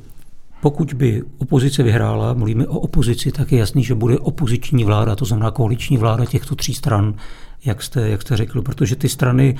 [0.60, 5.24] pokud by opozice vyhrála, mluvíme o opozici, tak je jasný, že bude opoziční vláda, to
[5.24, 7.14] znamená koaliční vláda těchto tří stran,
[7.64, 9.56] jak jste, jak jste řekl, protože ty strany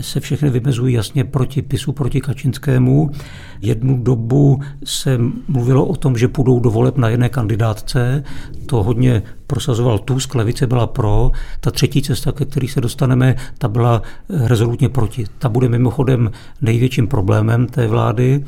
[0.00, 3.10] se všechny vymezují jasně proti PISu, proti Kačinskému.
[3.60, 8.24] Jednu dobu se mluvilo o tom, že půjdou do voleb na jedné kandidátce,
[8.66, 11.30] to hodně prosazoval Tusk, levice byla pro.
[11.60, 15.24] Ta třetí cesta, ke který se dostaneme, ta byla rezolutně proti.
[15.38, 18.44] Ta bude mimochodem největším problémem té vlády,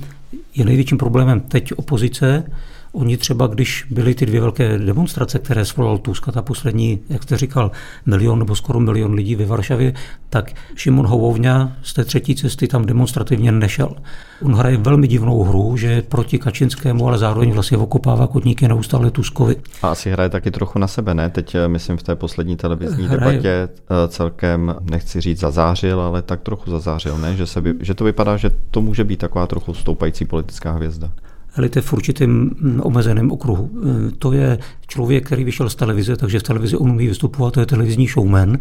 [0.57, 2.45] je největším problémem teď opozice.
[2.93, 7.23] Oni třeba, když byly ty dvě velké demonstrace, které svolal Tusk a ta poslední, jak
[7.23, 7.71] jste říkal,
[8.07, 9.95] milion nebo skoro milion lidí ve Varšavě,
[10.29, 13.95] tak Šimon Houvovňa z té třetí cesty tam demonstrativně nešel.
[14.43, 19.11] On hraje velmi divnou hru, že je proti Kačinskému, ale zároveň vlastně okopává kotníky neustále
[19.11, 19.57] Tuskovi.
[19.83, 21.31] A asi hraje taky trochu na sebe, ne?
[21.31, 23.33] Teď eh, myslím v té poslední televizní hraje.
[23.33, 27.37] debatě eh, celkem, nechci říct zazářil, ale tak trochu zazářil, ne?
[27.37, 31.11] Že, se, že to vypadá, že to může být taková trochu stoupající politická hvězda
[31.57, 33.71] elite v určitém mm, omezeném okruhu.
[33.71, 37.61] E, to je člověk, který vyšel z televize, takže v televizi on umí vystupovat, to
[37.61, 38.59] je televizní showman,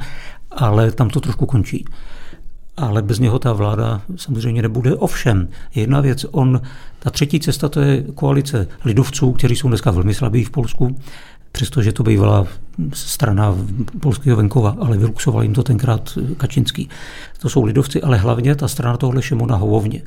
[0.52, 1.86] ale tam to trošku končí.
[2.78, 4.96] Ale bez něho ta vláda samozřejmě nebude.
[4.96, 6.62] Ovšem, jedna věc, on,
[7.00, 10.96] ta třetí cesta, to je koalice lidovců, kteří jsou dneska velmi slabí v Polsku,
[11.52, 12.48] přestože to bývala
[12.94, 13.56] strana
[14.00, 16.90] polského venkova, ale vyluxoval jim to tenkrát Kačinský.
[17.42, 20.02] To jsou lidovci, ale hlavně ta strana tohle Šimona Hovovně.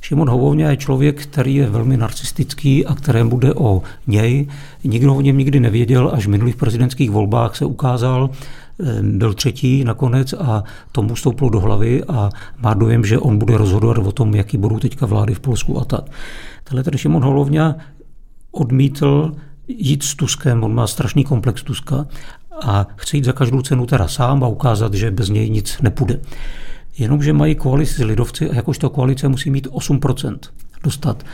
[0.00, 4.48] Šimon Hovovňa je člověk, který je velmi narcistický a kterém bude o něj.
[4.84, 9.84] Nikdo o něm nikdy nevěděl, až v minulých prezidentských volbách se ukázal, eh, byl třetí
[9.84, 14.34] nakonec a tomu stouplo do hlavy a má dojem, že on bude rozhodovat o tom,
[14.34, 16.04] jaký budou teďka vlády v Polsku a tak.
[16.64, 17.74] Tenhle ten Šimon Holovňa
[18.50, 19.32] odmítl
[19.68, 22.06] jít s Tuskem, on má strašný komplex Tuska
[22.62, 26.20] a chce jít za každou cenu teda sám a ukázat, že bez něj nic nepůjde
[26.98, 30.38] jenomže mají koalici lidovci a jakožto koalice musí mít 8%
[30.82, 31.24] dostat.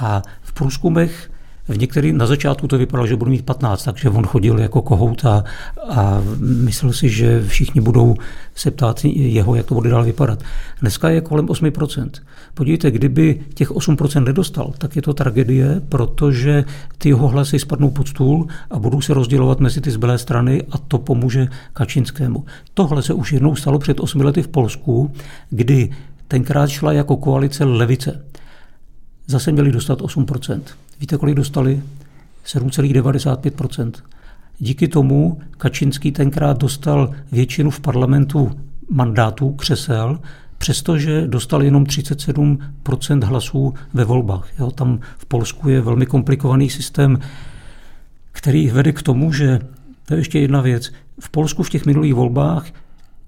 [0.00, 1.30] A v průzkumech
[1.68, 5.24] V některých na začátku to vypadalo, že budu mít 15, takže on chodil jako kohout
[5.24, 5.44] a,
[5.88, 8.16] a myslel si, že všichni budou
[8.54, 10.42] se ptát jeho, jak to bude dál vypadat.
[10.80, 12.10] Dneska je kolem 8%.
[12.54, 16.64] Podívejte, kdyby těch 8% nedostal, tak je to tragédie, protože
[16.98, 20.78] ty jeho hlasy spadnou pod stůl a budou se rozdělovat mezi ty zbylé strany a
[20.78, 22.44] to pomůže Kačinskému.
[22.74, 25.12] Tohle se už jednou stalo před 8 lety v Polsku,
[25.50, 25.90] kdy
[26.28, 28.24] tenkrát šla jako koalice levice.
[29.30, 30.60] Zase měli dostat 8%.
[31.00, 31.82] Víte, kolik dostali?
[32.46, 33.92] 7,95%.
[34.58, 38.50] Díky tomu Kačinský tenkrát dostal většinu v parlamentu
[38.88, 40.18] mandátů, křesel,
[40.58, 44.48] přestože dostal jenom 37% hlasů ve volbách.
[44.58, 47.18] Jo, tam v Polsku je velmi komplikovaný systém,
[48.32, 49.58] který vede k tomu, že
[50.06, 50.92] to je ještě jedna věc.
[51.20, 52.66] V Polsku v těch minulých volbách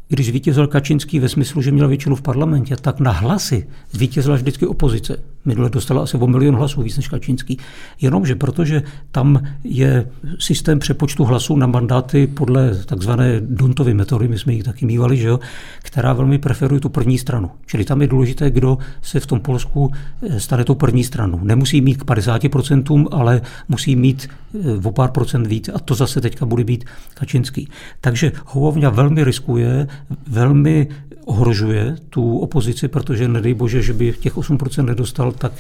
[0.09, 4.67] když zvítězil Kačinský ve smyslu, že měl většinu v parlamentě, tak na hlasy zvítězila vždycky
[4.67, 5.32] opozice.
[5.45, 7.59] Minule dostala asi o milion hlasů víc než Kačinský.
[8.01, 14.53] Jenomže protože tam je systém přepočtu hlasů na mandáty podle takzvané Dontovy metody, my jsme
[14.53, 15.41] ji taky mývali, že jo,
[15.83, 17.51] která velmi preferuje tu první stranu.
[17.67, 21.41] Čili tam je důležité, kdo se v tom Polsku eh, stane tou první stranu.
[21.43, 26.21] Nemusí mít k 50%, ale musí mít eh, o pár procent víc a to zase
[26.21, 27.69] teďka bude být Kačinský.
[28.01, 29.89] Takže Hovovňa velmi riskuje,
[30.27, 30.89] velmi
[31.25, 35.53] ohrožuje tu opozici, protože nedej bože, že by těch 8% nedostal, tak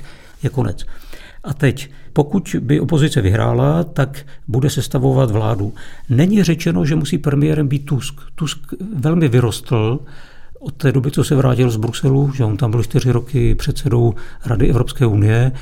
[0.42, 0.86] je konec.
[1.44, 5.74] A teď, pokud by opozice vyhrála, tak bude sestavovat vládu.
[6.08, 8.20] Není řečeno, že musí premiérem být Tusk.
[8.34, 8.58] Tusk
[8.94, 9.98] velmi vyrostl
[10.60, 14.14] od té doby, co se vrátil z Bruselu, že on tam byl čtyři roky předsedou
[14.46, 15.52] Rady Evropské unie,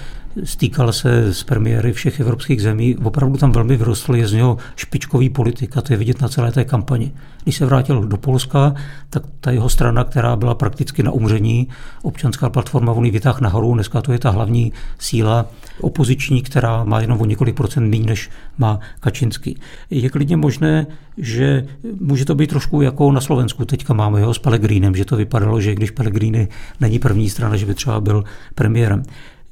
[0.45, 5.29] stýkal se s premiéry všech evropských zemí, opravdu tam velmi vyrostl, je z něho špičkový
[5.29, 7.13] politik a to je vidět na celé té kampani.
[7.43, 8.75] Když se vrátil do Polska,
[9.11, 11.69] tak ta jeho strana, která byla prakticky na umření,
[12.03, 15.47] občanská platforma, on ji nahoru, dneska to je ta hlavní síla
[15.81, 19.59] opoziční, která má jenom o několik procent méně, než má Kačinský.
[19.91, 20.87] Je klidně možné,
[21.19, 21.67] že
[22.01, 25.61] může to být trošku jako na Slovensku, teďka máme jeho s Pelegrínem, že to vypadalo,
[25.61, 26.49] že když Pelegrini
[26.81, 29.03] není první strana, že by třeba byl premiérem.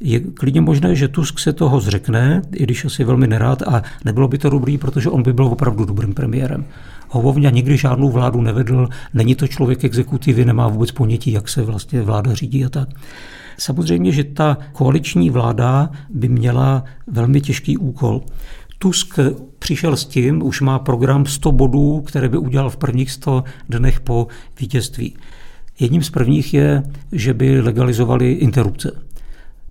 [0.01, 4.29] Je klidně možné, že Tusk se toho zřekne, i když asi velmi nerád, a nebylo
[4.29, 6.65] by to dobrý, protože on by byl opravdu dobrým premiérem.
[7.09, 12.03] Hovovňa nikdy žádnou vládu nevedl, není to člověk exekutivy, nemá vůbec ponětí, jak se vlastně
[12.03, 12.89] vláda řídí a tak.
[13.59, 18.23] Samozřejmě, že ta koaliční vláda by měla velmi těžký úkol.
[18.79, 19.19] Tusk
[19.59, 24.01] přišel s tím, už má program 100 bodů, které by udělal v prvních 100 dnech
[24.01, 24.27] po
[24.61, 25.17] vítězství.
[25.81, 26.83] Jedním z prvních je,
[27.13, 29.08] že by legalizovali interrupce.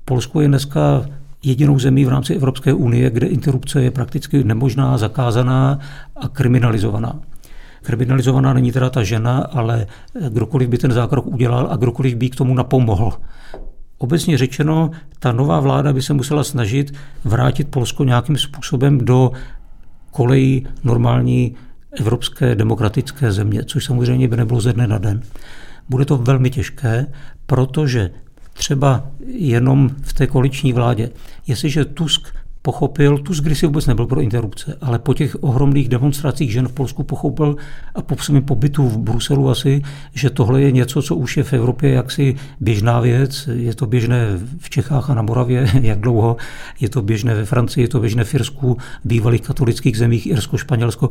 [0.08, 1.06] Polsko je dneska
[1.44, 5.80] jedinou zemí v rámci Evropské unie, kde interrupce je prakticky nemožná, zakázaná
[6.16, 7.20] a kriminalizovaná.
[7.82, 9.88] Kriminalizovaná není teda ta žena, ale
[10.30, 13.14] kdokoliv by ten zákrok udělal a kdokoliv by k tomu napomohl.
[13.98, 16.94] Obecně řečeno, ta nová vláda by se musela snažit
[17.24, 19.32] vrátit Polsko nějakým způsobem do
[20.12, 21.56] kolejí normální
[22.00, 25.22] evropské demokratické země, což samozřejmě by nebylo ze dne na den.
[25.90, 27.08] Bude to velmi těžké,
[27.46, 28.10] protože
[28.58, 31.10] třeba jenom v té koaliční vládě.
[31.48, 32.37] Jestliže Tusk
[32.68, 37.04] pochopil, Tusk kdysi vůbec nebyl pro interrupce, ale po těch ohromných demonstracích žen v Polsku
[37.04, 37.56] pochopil
[37.96, 39.82] a po svém pobytu v Bruselu asi,
[40.14, 43.50] že tohle je něco, co už je v Evropě jaksi běžná věc.
[43.54, 46.38] Je to běžné v Čechách a na Moravě, jak dlouho.
[46.80, 51.10] Je to běžné ve Francii, je to běžné v Irsku, bývalých katolických zemích, Irsko, Španělsko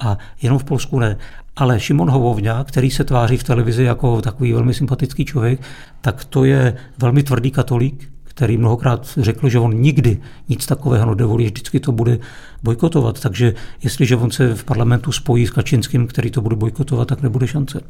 [0.00, 1.16] a jenom v Polsku ne.
[1.56, 5.60] Ale Šimon Hovovňa, který se tváří v televizi jako takový velmi sympatický člověk,
[6.00, 11.44] tak to je velmi tvrdý katolík, který mnohokrát řekl, že on nikdy nic takového nedovolí,
[11.44, 12.18] vždycky to bude
[12.62, 13.20] bojkotovat.
[13.20, 17.46] Takže jestliže on se v parlamentu spojí s Kačinským, který to bude bojkotovat, tak nebude
[17.46, 17.80] šance.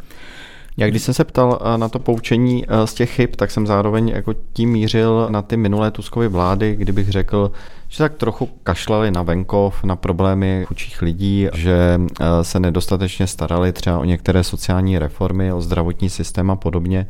[0.76, 3.66] Já když jsem se ptal eh, na to poučení eh, z těch chyb, tak jsem
[3.66, 7.52] zároveň jako tím mířil na ty minulé Tuskovy vlády, kdybych řekl,
[7.88, 13.72] že tak trochu kašlali na venkov, na problémy chudších lidí, že eh, se nedostatečně starali
[13.72, 17.06] třeba o některé sociální reformy, o zdravotní systém a podobně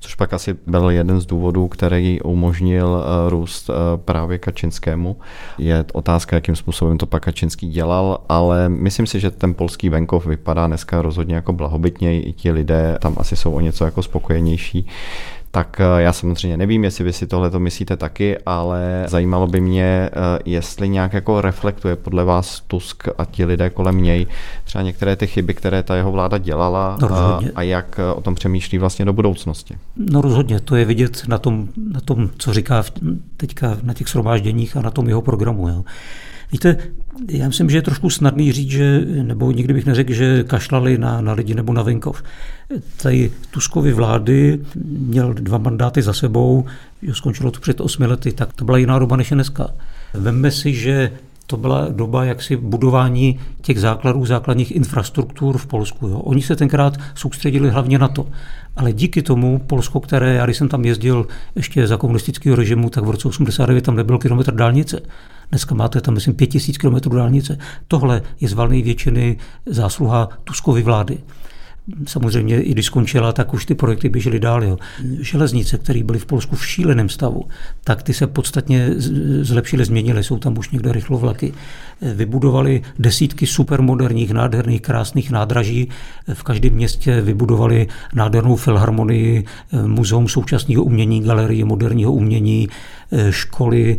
[0.00, 5.16] což pak asi byl jeden z důvodů, který umožnil eh, růst eh, právě Kačinskému.
[5.58, 10.26] Je otázka, jakým způsobem to pak Kačinský dělal, ale myslím si, že ten polský venkov
[10.26, 14.86] vypadá dneska rozhodně jako blahobytněji, i ti lidé tam asi jsou o něco jako spokojenější
[15.50, 19.60] tak eh, já samozřejmě nevím, jestli vy si tohle to myslíte taky, ale zajímalo by
[19.60, 24.26] mě, eh, jestli nějak jako reflektuje podle vás Tusk a ti lidé kolem něj
[24.64, 28.34] třeba některé ty chyby, které ta jeho vláda dělala no, a, a jak o tom
[28.34, 29.74] přemýšlí vlastně do budoucnosti.
[29.96, 32.84] No rozhodně, to je vidět na tom, na tom co říká
[33.36, 35.68] teďka na těch shromážděních a na tom jeho programu.
[35.68, 35.84] Jo.
[36.52, 36.76] Víte,
[37.28, 41.20] já myslím, že je trošku snadný říct, že, nebo nikdy bych neřekl, že kašlali na,
[41.20, 42.22] na lidi nebo na venkov.
[43.02, 46.64] Tady Tuskovy vlády měl dva mandáty za sebou,
[47.12, 49.68] skončilo to před osmi lety, tak to byla jiná doba než dneska.
[50.14, 51.12] Vemme si, že
[51.50, 56.08] to byla doba jaksi budování těch základů, základních infrastruktur v Polsku.
[56.08, 56.18] Jo.
[56.18, 58.26] Oni se tenkrát soustředili hlavně na to.
[58.76, 63.04] Ale díky tomu Polsko, které, já když jsem tam jezdil ještě za komunistického režimu, tak
[63.04, 65.00] v roce 89 tam nebyl kilometr dálnice.
[65.50, 67.58] Dneska máte tam, myslím, 5000 km dálnice.
[67.88, 69.36] Tohle je z valné většiny
[69.66, 71.18] zásluha Tuskovy vlády.
[72.06, 74.64] Samozřejmě, i když skončila, tak už ty projekty běžely dál.
[74.64, 74.78] Jo.
[75.20, 77.44] Železnice, které byly v Polsku v šíleném stavu,
[77.84, 78.88] tak ty se podstatně
[79.40, 80.24] zlepšily, změnily.
[80.24, 81.52] Jsou tam už někde rychlovlaky.
[82.14, 85.88] Vybudovali desítky supermoderních, nádherných, krásných nádraží.
[86.34, 89.44] V každém městě vybudovali nádhernou filharmonii,
[89.86, 92.68] muzeum současného umění, galerii moderního umění,
[93.30, 93.98] školy.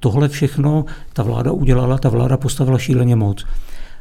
[0.00, 3.44] Tohle všechno ta vláda udělala, ta vláda postavila šíleně moc.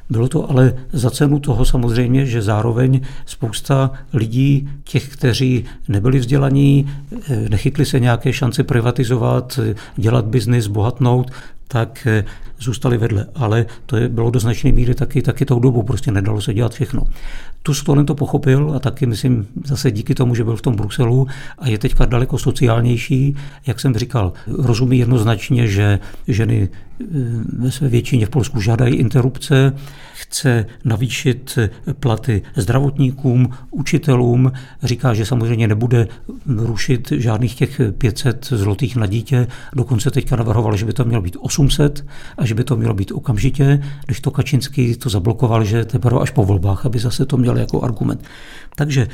[0.10, 6.92] Bylo to ale za cenu toho samozřejmě, že zároveň spousta lidí, těch, kteří nebyli vzdělaní,
[7.30, 9.60] eh, nechytli se nějaké šance privatizovat,
[9.98, 11.32] dělat biznis, bohatnout,
[11.68, 12.24] tak eh,
[12.62, 13.26] zůstali vedle.
[13.36, 16.74] Ale to je, bylo do značné míry taky, taky tou dobu, prostě nedalo se dělat
[16.74, 17.04] všechno.
[17.64, 21.28] Tu Stolen to pochopil a taky myslím zase díky tomu, že byl v tom Bruselu
[21.58, 23.36] a je teďka daleko sociálnější,
[23.68, 27.06] jak jsem říkal, rozumí jednoznačně, že ženy eh,
[27.58, 29.74] ve své většině v Polsku žádají interrupce,
[30.14, 31.60] chce navýšit
[32.00, 34.52] platy zdravotníkům, učitelům,
[34.84, 36.08] říká, že samozřejmě nebude
[36.48, 41.38] rušit žádných těch 500 zlotých na dítě, dokonce teďka navrhoval, že by to mělo být
[41.40, 42.06] 800
[42.38, 46.30] a že by to mělo být okamžitě, když to Kačinský to zablokoval, že teprve až
[46.30, 48.24] po volbách, aby zase to měl jako argument.
[48.76, 49.08] Takže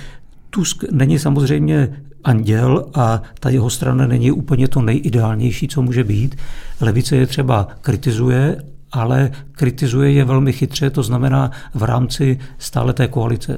[0.49, 6.35] Tusk není samozřejmě anděl a ta jeho strana není úplně to nejideálnější, co může být.
[6.81, 8.57] Levice je třeba kritizuje,
[8.91, 13.57] ale kritizuje je velmi chytře, to znamená v rámci stále té koalice.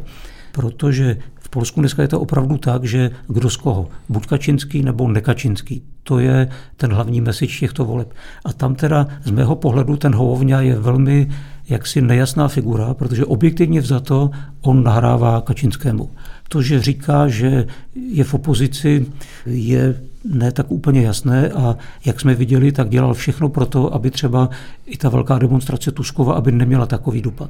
[0.52, 1.18] Protože
[1.50, 6.20] Polsku dneska je to opravdu tak, že kdo z koho, buď Kačinský nebo nekačinský, to
[6.20, 8.14] je ten hlavní message těchto voleb.
[8.46, 11.30] A tam teda z mého pohledu ten Hovovňa je velmi
[11.70, 14.32] jaksi nejasná figura, protože objektivně vzato
[14.62, 16.10] on nahrává Kačinskému.
[16.48, 19.06] To, že říká, že je v opozici,
[19.46, 20.02] je
[20.34, 24.50] ne tak úplně jasné a jak jsme viděli, tak dělal všechno pro to, aby třeba
[24.86, 27.50] i ta velká demonstrace Tuskova, aby neměla takový dopad.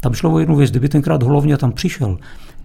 [0.00, 2.18] Tam šlo o jednu věc, kdyby tenkrát Holovně tam přišel,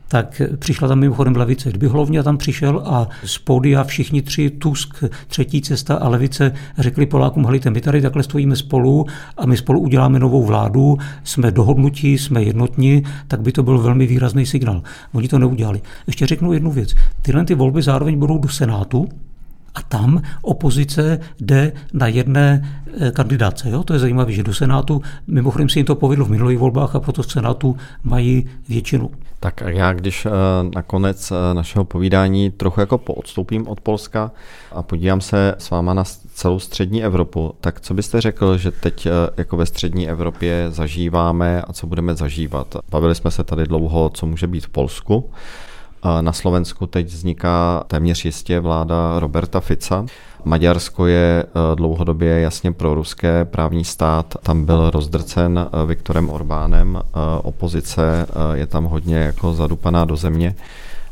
[0.07, 1.69] tak přišla tam mimochodem levice.
[1.69, 7.05] Kdyby Hlovně tam přišel a z pódia všichni tři, Tusk, třetí cesta a levice řekli
[7.05, 9.05] Polákům, hlejte, my tady takhle stojíme spolu
[9.37, 14.07] a my spolu uděláme novou vládu, jsme dohodnutí, jsme jednotní, tak by to byl velmi
[14.07, 14.81] výrazný signál.
[15.13, 15.81] Oni to neudělali.
[16.07, 16.93] Ještě řeknu jednu věc.
[17.21, 19.09] Tyhle ty volby zároveň budou do Senátu,
[19.75, 23.69] a tam opozice jde na jedné eh, kandidáce.
[23.69, 23.83] Jo?
[23.83, 26.99] To je zajímavé, že do Senátu, mimochodem si jim to povedlo v minulých volbách a
[26.99, 29.11] proto v Senátu mají většinu.
[29.39, 30.29] Tak já, když eh,
[30.75, 34.31] nakonec eh, našeho povídání trochu jako poodstoupím od Polska
[34.71, 36.03] a podívám se s váma na
[36.33, 39.07] celou střední Evropu, tak co byste řekl, že teď
[39.37, 42.75] jako ve střední Evropě zažíváme a co budeme zažívat?
[42.89, 45.29] Bavili jsme se tady dlouho, co může být v Polsku.
[46.21, 50.05] Na Slovensku teď vzniká téměř jistě vláda Roberta Fica.
[50.43, 54.33] Maďarsko je e, dlouhodobě jasně pro ruské právní stát.
[54.43, 56.97] Tam byl rozdrcen e, Viktorem Orbánem.
[56.97, 57.01] E,
[57.41, 60.55] opozice je tam hodně jako zadupaná do země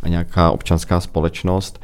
[0.04, 1.80] a nějaká občanská společnost.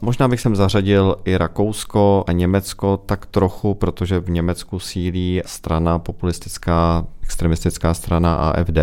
[0.00, 5.98] Možná bych sem zařadil i Rakousko a Německo tak trochu, protože v Německu sílí strana
[5.98, 8.78] populistická, extremistická strana AFD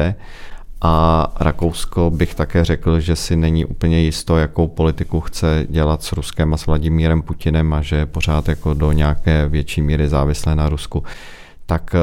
[0.82, 6.12] a Rakousko bych také řekl, že si není úplně jisto, jakou politiku chce dělat s
[6.12, 10.56] Ruskem a s Vladimírem Putinem a že je pořád jako do nějaké větší míry závislé
[10.56, 11.04] na Rusku.
[11.66, 12.00] Tak eh,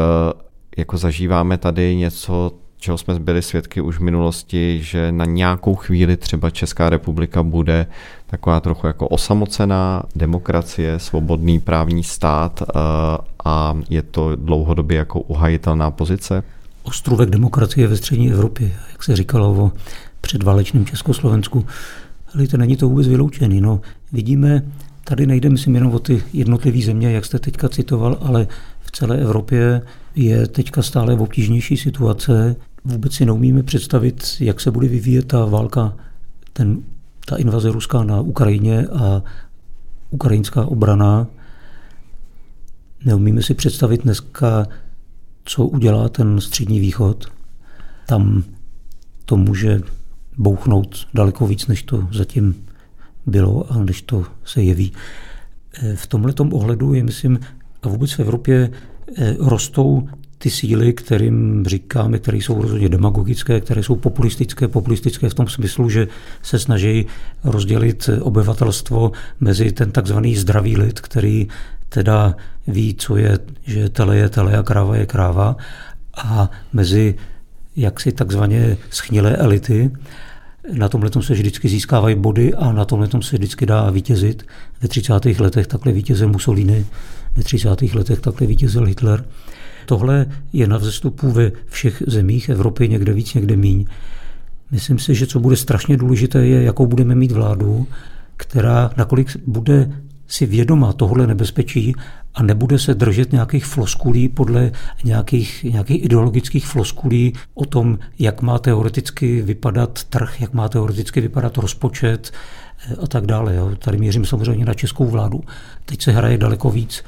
[0.76, 6.16] jako zažíváme tady něco, čeho jsme byli svědky už v minulosti, že na nějakou chvíli
[6.16, 7.86] třeba Česká republika bude
[8.26, 12.72] taková trochu jako osamocená demokracie, svobodný právní stát eh,
[13.44, 16.42] a je to dlouhodobě jako uhajitelná pozice?
[16.82, 19.72] Ostrůvek demokracie ve střední Evropě, jak se říkalo o
[20.20, 21.66] předválečném Československu.
[22.34, 23.60] Ale to není to vůbec vyloučený.
[23.60, 23.80] No,
[24.12, 24.62] vidíme,
[25.04, 28.46] tady nejde, myslím, jenom o ty jednotlivé země, jak jste teďka citoval, ale
[28.80, 29.82] v celé Evropě
[30.14, 32.56] je teďka stále obtížnější situace.
[32.84, 35.96] Vůbec si neumíme představit, jak se bude vyvíjet ta válka,
[36.52, 36.82] ten,
[37.24, 39.22] ta invaze ruská na Ukrajině a
[40.10, 41.26] ukrajinská obrana.
[43.04, 44.66] Neumíme si představit dneska
[45.48, 47.26] co udělá ten střední východ.
[48.06, 48.44] Tam
[49.24, 49.80] to může
[50.38, 52.54] bouchnout daleko víc, než to zatím
[53.26, 54.92] bylo a než to se jeví.
[55.82, 57.38] E, v tomhle ohledu je, myslím,
[57.82, 58.70] a vůbec v Evropě
[59.16, 65.34] e, rostou ty síly, kterým říkáme, které jsou rozhodně demagogické, které jsou populistické, populistické v
[65.34, 66.08] tom smyslu, že
[66.42, 67.06] se snaží
[67.44, 71.48] rozdělit obyvatelstvo mezi ten takzvaný zdravý lid, který
[71.88, 72.36] teda
[72.66, 75.56] ví, co je, že tele je tele a kráva je kráva
[76.16, 77.14] a mezi
[77.76, 79.90] jaksi takzvaně schnilé elity
[80.72, 84.46] na tomhle se vždycky získávají body a na tomhle se vždycky dá vítězit.
[84.82, 85.24] Ve 30.
[85.24, 86.86] letech takhle vítězil Mussolini,
[87.36, 87.82] ve 30.
[87.94, 89.24] letech takhle vítězil Hitler.
[89.86, 93.84] Tohle je na vzestupu ve všech zemích Evropy, někde víc, někde míň.
[94.70, 97.86] Myslím si, že co bude strašně důležité, je, jakou budeme mít vládu,
[98.36, 99.90] která nakolik bude
[100.28, 101.94] si vědoma tohle nebezpečí
[102.34, 104.72] a nebude se držet nějakých floskulí podle
[105.04, 111.56] nějakých, nějakých ideologických floskulí o tom, jak má teoreticky vypadat trh, jak má teoreticky vypadat
[111.56, 112.30] rozpočet
[112.90, 113.54] eh, a tak dále.
[113.54, 113.76] Jo.
[113.78, 115.40] Tady mířím samozřejmě na českou vládu.
[115.84, 117.04] Teď se hraje daleko víc,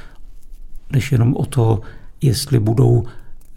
[0.93, 1.81] než jenom o to,
[2.23, 3.05] jestli budou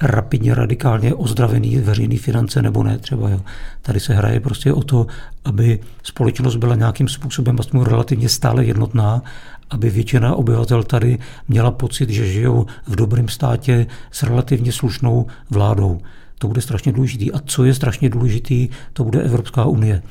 [0.02, 3.30] rapidně, radikálně ozdravený veřejný finance nebo ne třeba.
[3.30, 3.40] Jo.
[3.82, 5.08] Tady se hraje prostě o to,
[5.46, 9.22] aby společnost byla nějakým způsobem aspoň relativně stále jednotná,
[9.70, 16.02] aby většina obyvatel tady měla pocit, že žijou v dobrém státě s relativně slušnou vládou.
[16.40, 17.32] To bude strašně důležitý.
[17.32, 20.02] A co je strašně důležitý, to bude Evropská unie.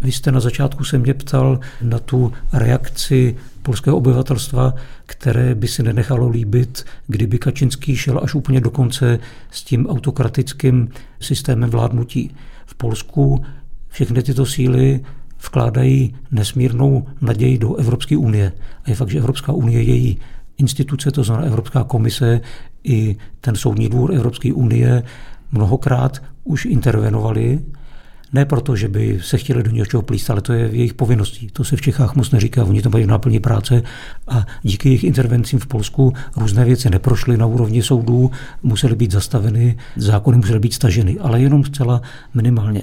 [0.00, 4.74] Vy jste na začátku se mě ptal na tu reakci polského obyvatelstva,
[5.06, 9.18] které by si nenechalo líbit, kdyby Kačinský šel až úplně do konce
[9.50, 10.88] s tím autokratickým
[11.20, 12.34] systémem vládnutí.
[12.66, 13.44] V Polsku
[13.88, 15.00] všechny tyto síly
[15.46, 18.52] vkládají nesmírnou naději do Evropské unie.
[18.84, 20.18] A je fakt, že Evropská unie, její
[20.58, 22.40] instituce, to znamená Evropská komise
[22.84, 25.02] i ten soudní dvůr Evropské unie
[25.52, 27.60] mnohokrát už intervenovali
[28.32, 31.48] ne proto, že by se chtěli do něčeho plíst, ale to je jejich povinností.
[31.52, 33.82] To se v Čechách moc neříká, oni to mají v náplní práce
[34.28, 38.30] a díky jejich intervencím v Polsku různé věci neprošly na úrovni soudů,
[38.62, 42.02] musely být zastaveny, zákony musely být staženy, ale jenom zcela
[42.34, 42.82] minimálně.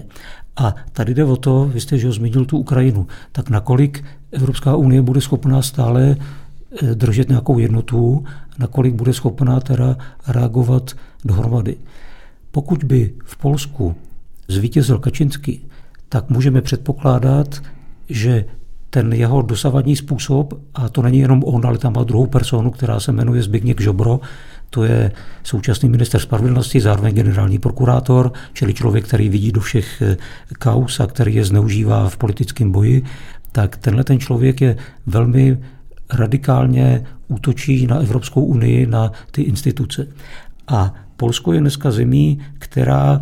[0.58, 5.02] A tady jde o to, vy jste že zmínil tu Ukrajinu, tak nakolik Evropská unie
[5.02, 8.26] bude schopná stále eh, držet nějakou jednotu,
[8.60, 9.98] nakolik bude schopná teda
[10.28, 10.92] reagovat
[11.26, 11.78] dohromady.
[12.52, 13.96] Pokud by v Polsku
[14.48, 15.66] zvítězil Kačinský,
[16.10, 17.62] tak můžeme předpokládat,
[18.10, 18.46] že
[18.90, 23.00] ten jeho dosavadní způsob, a to není jenom on, ale tam má druhou personu, která
[23.00, 24.20] se jmenuje Zbigněk Žobro,
[24.70, 25.12] to je
[25.44, 30.18] současný minister spravedlnosti, zároveň generální prokurátor, čili člověk, který vidí do všech eh,
[30.60, 33.04] kaus a který je zneužívá v politickém boji,
[33.52, 35.58] tak tenhle ten člověk je velmi
[36.14, 40.08] radikálně útočí na Evropskou unii, na ty instituce.
[40.68, 43.22] A Polsko je dneska zemí, která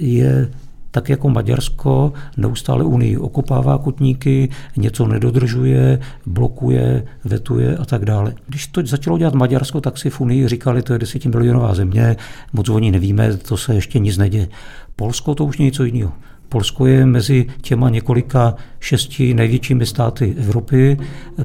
[0.00, 0.50] je
[0.94, 8.34] tak jako Maďarsko neustále Unii okopává kotníky, něco nedodržuje, blokuje, vetuje a tak dále.
[8.46, 12.16] Když to začalo dělat Maďarsko, tak si v Unii říkali, to je desetimilionová země,
[12.52, 14.48] moc o ní nevíme, to se ještě nic neděje.
[14.96, 16.12] Polsko to už něco jiného.
[16.48, 20.98] Polsko je mezi těma několika šesti největšími státy Evropy.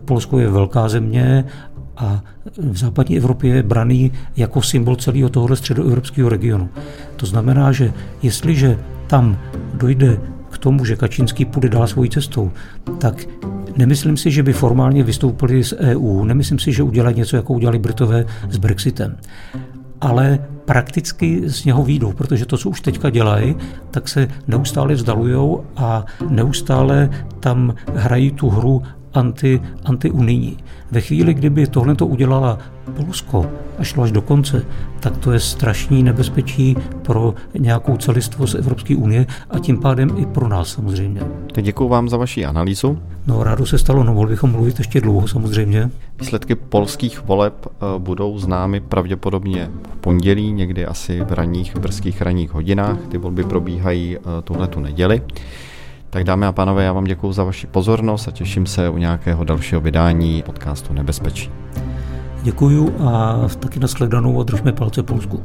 [0.05, 1.45] Polsko je velká země
[1.97, 2.23] a
[2.57, 6.69] v západní Evropě je braný jako symbol celého tohoto středoevropského regionu.
[7.15, 8.77] To znamená, že jestliže
[9.09, 9.37] tam
[9.73, 12.51] dojde k tomu, že Kačínský půjde dál svojí cestou,
[12.97, 13.25] tak
[13.77, 17.79] nemyslím si, že by formálně vystoupili z EU, nemyslím si, že udělají něco, jako udělali
[17.79, 19.17] Britové s Brexitem.
[20.01, 23.55] Ale prakticky z něho výjdou, protože to, co už teďka dělají,
[23.91, 28.81] tak se neustále vzdalujou a neustále tam hrají tu hru
[29.13, 30.57] anti, antiunijní.
[30.91, 32.57] Ve chvíli, kdyby tohle to udělala
[32.95, 34.65] Polsko a šlo až do konce,
[34.99, 40.47] tak to je strašný nebezpečí pro nějakou celistvost Evropské unie a tím pádem i pro
[40.47, 41.21] nás samozřejmě.
[41.53, 42.99] Tak děkuji vám za vaši analýzu.
[43.27, 45.89] No, rádo se stalo, no, mohli bychom mluvit ještě dlouho samozřejmě.
[46.19, 52.51] Výsledky polských voleb eh, budou známy pravděpodobně v pondělí, někdy asi v ranních, brzkých ranních
[52.51, 52.97] hodinách.
[53.09, 55.21] Ty volby probíhají eh, tuhle tu neděli.
[56.09, 59.43] Tak dámy a pánové, já vám děkuji za vaši pozornost a těším se u nějakého
[59.43, 61.51] dalšího vydání podcastu Nebezpečí.
[62.43, 65.41] Děkuju a taky nashledanou a držme palce Polsku.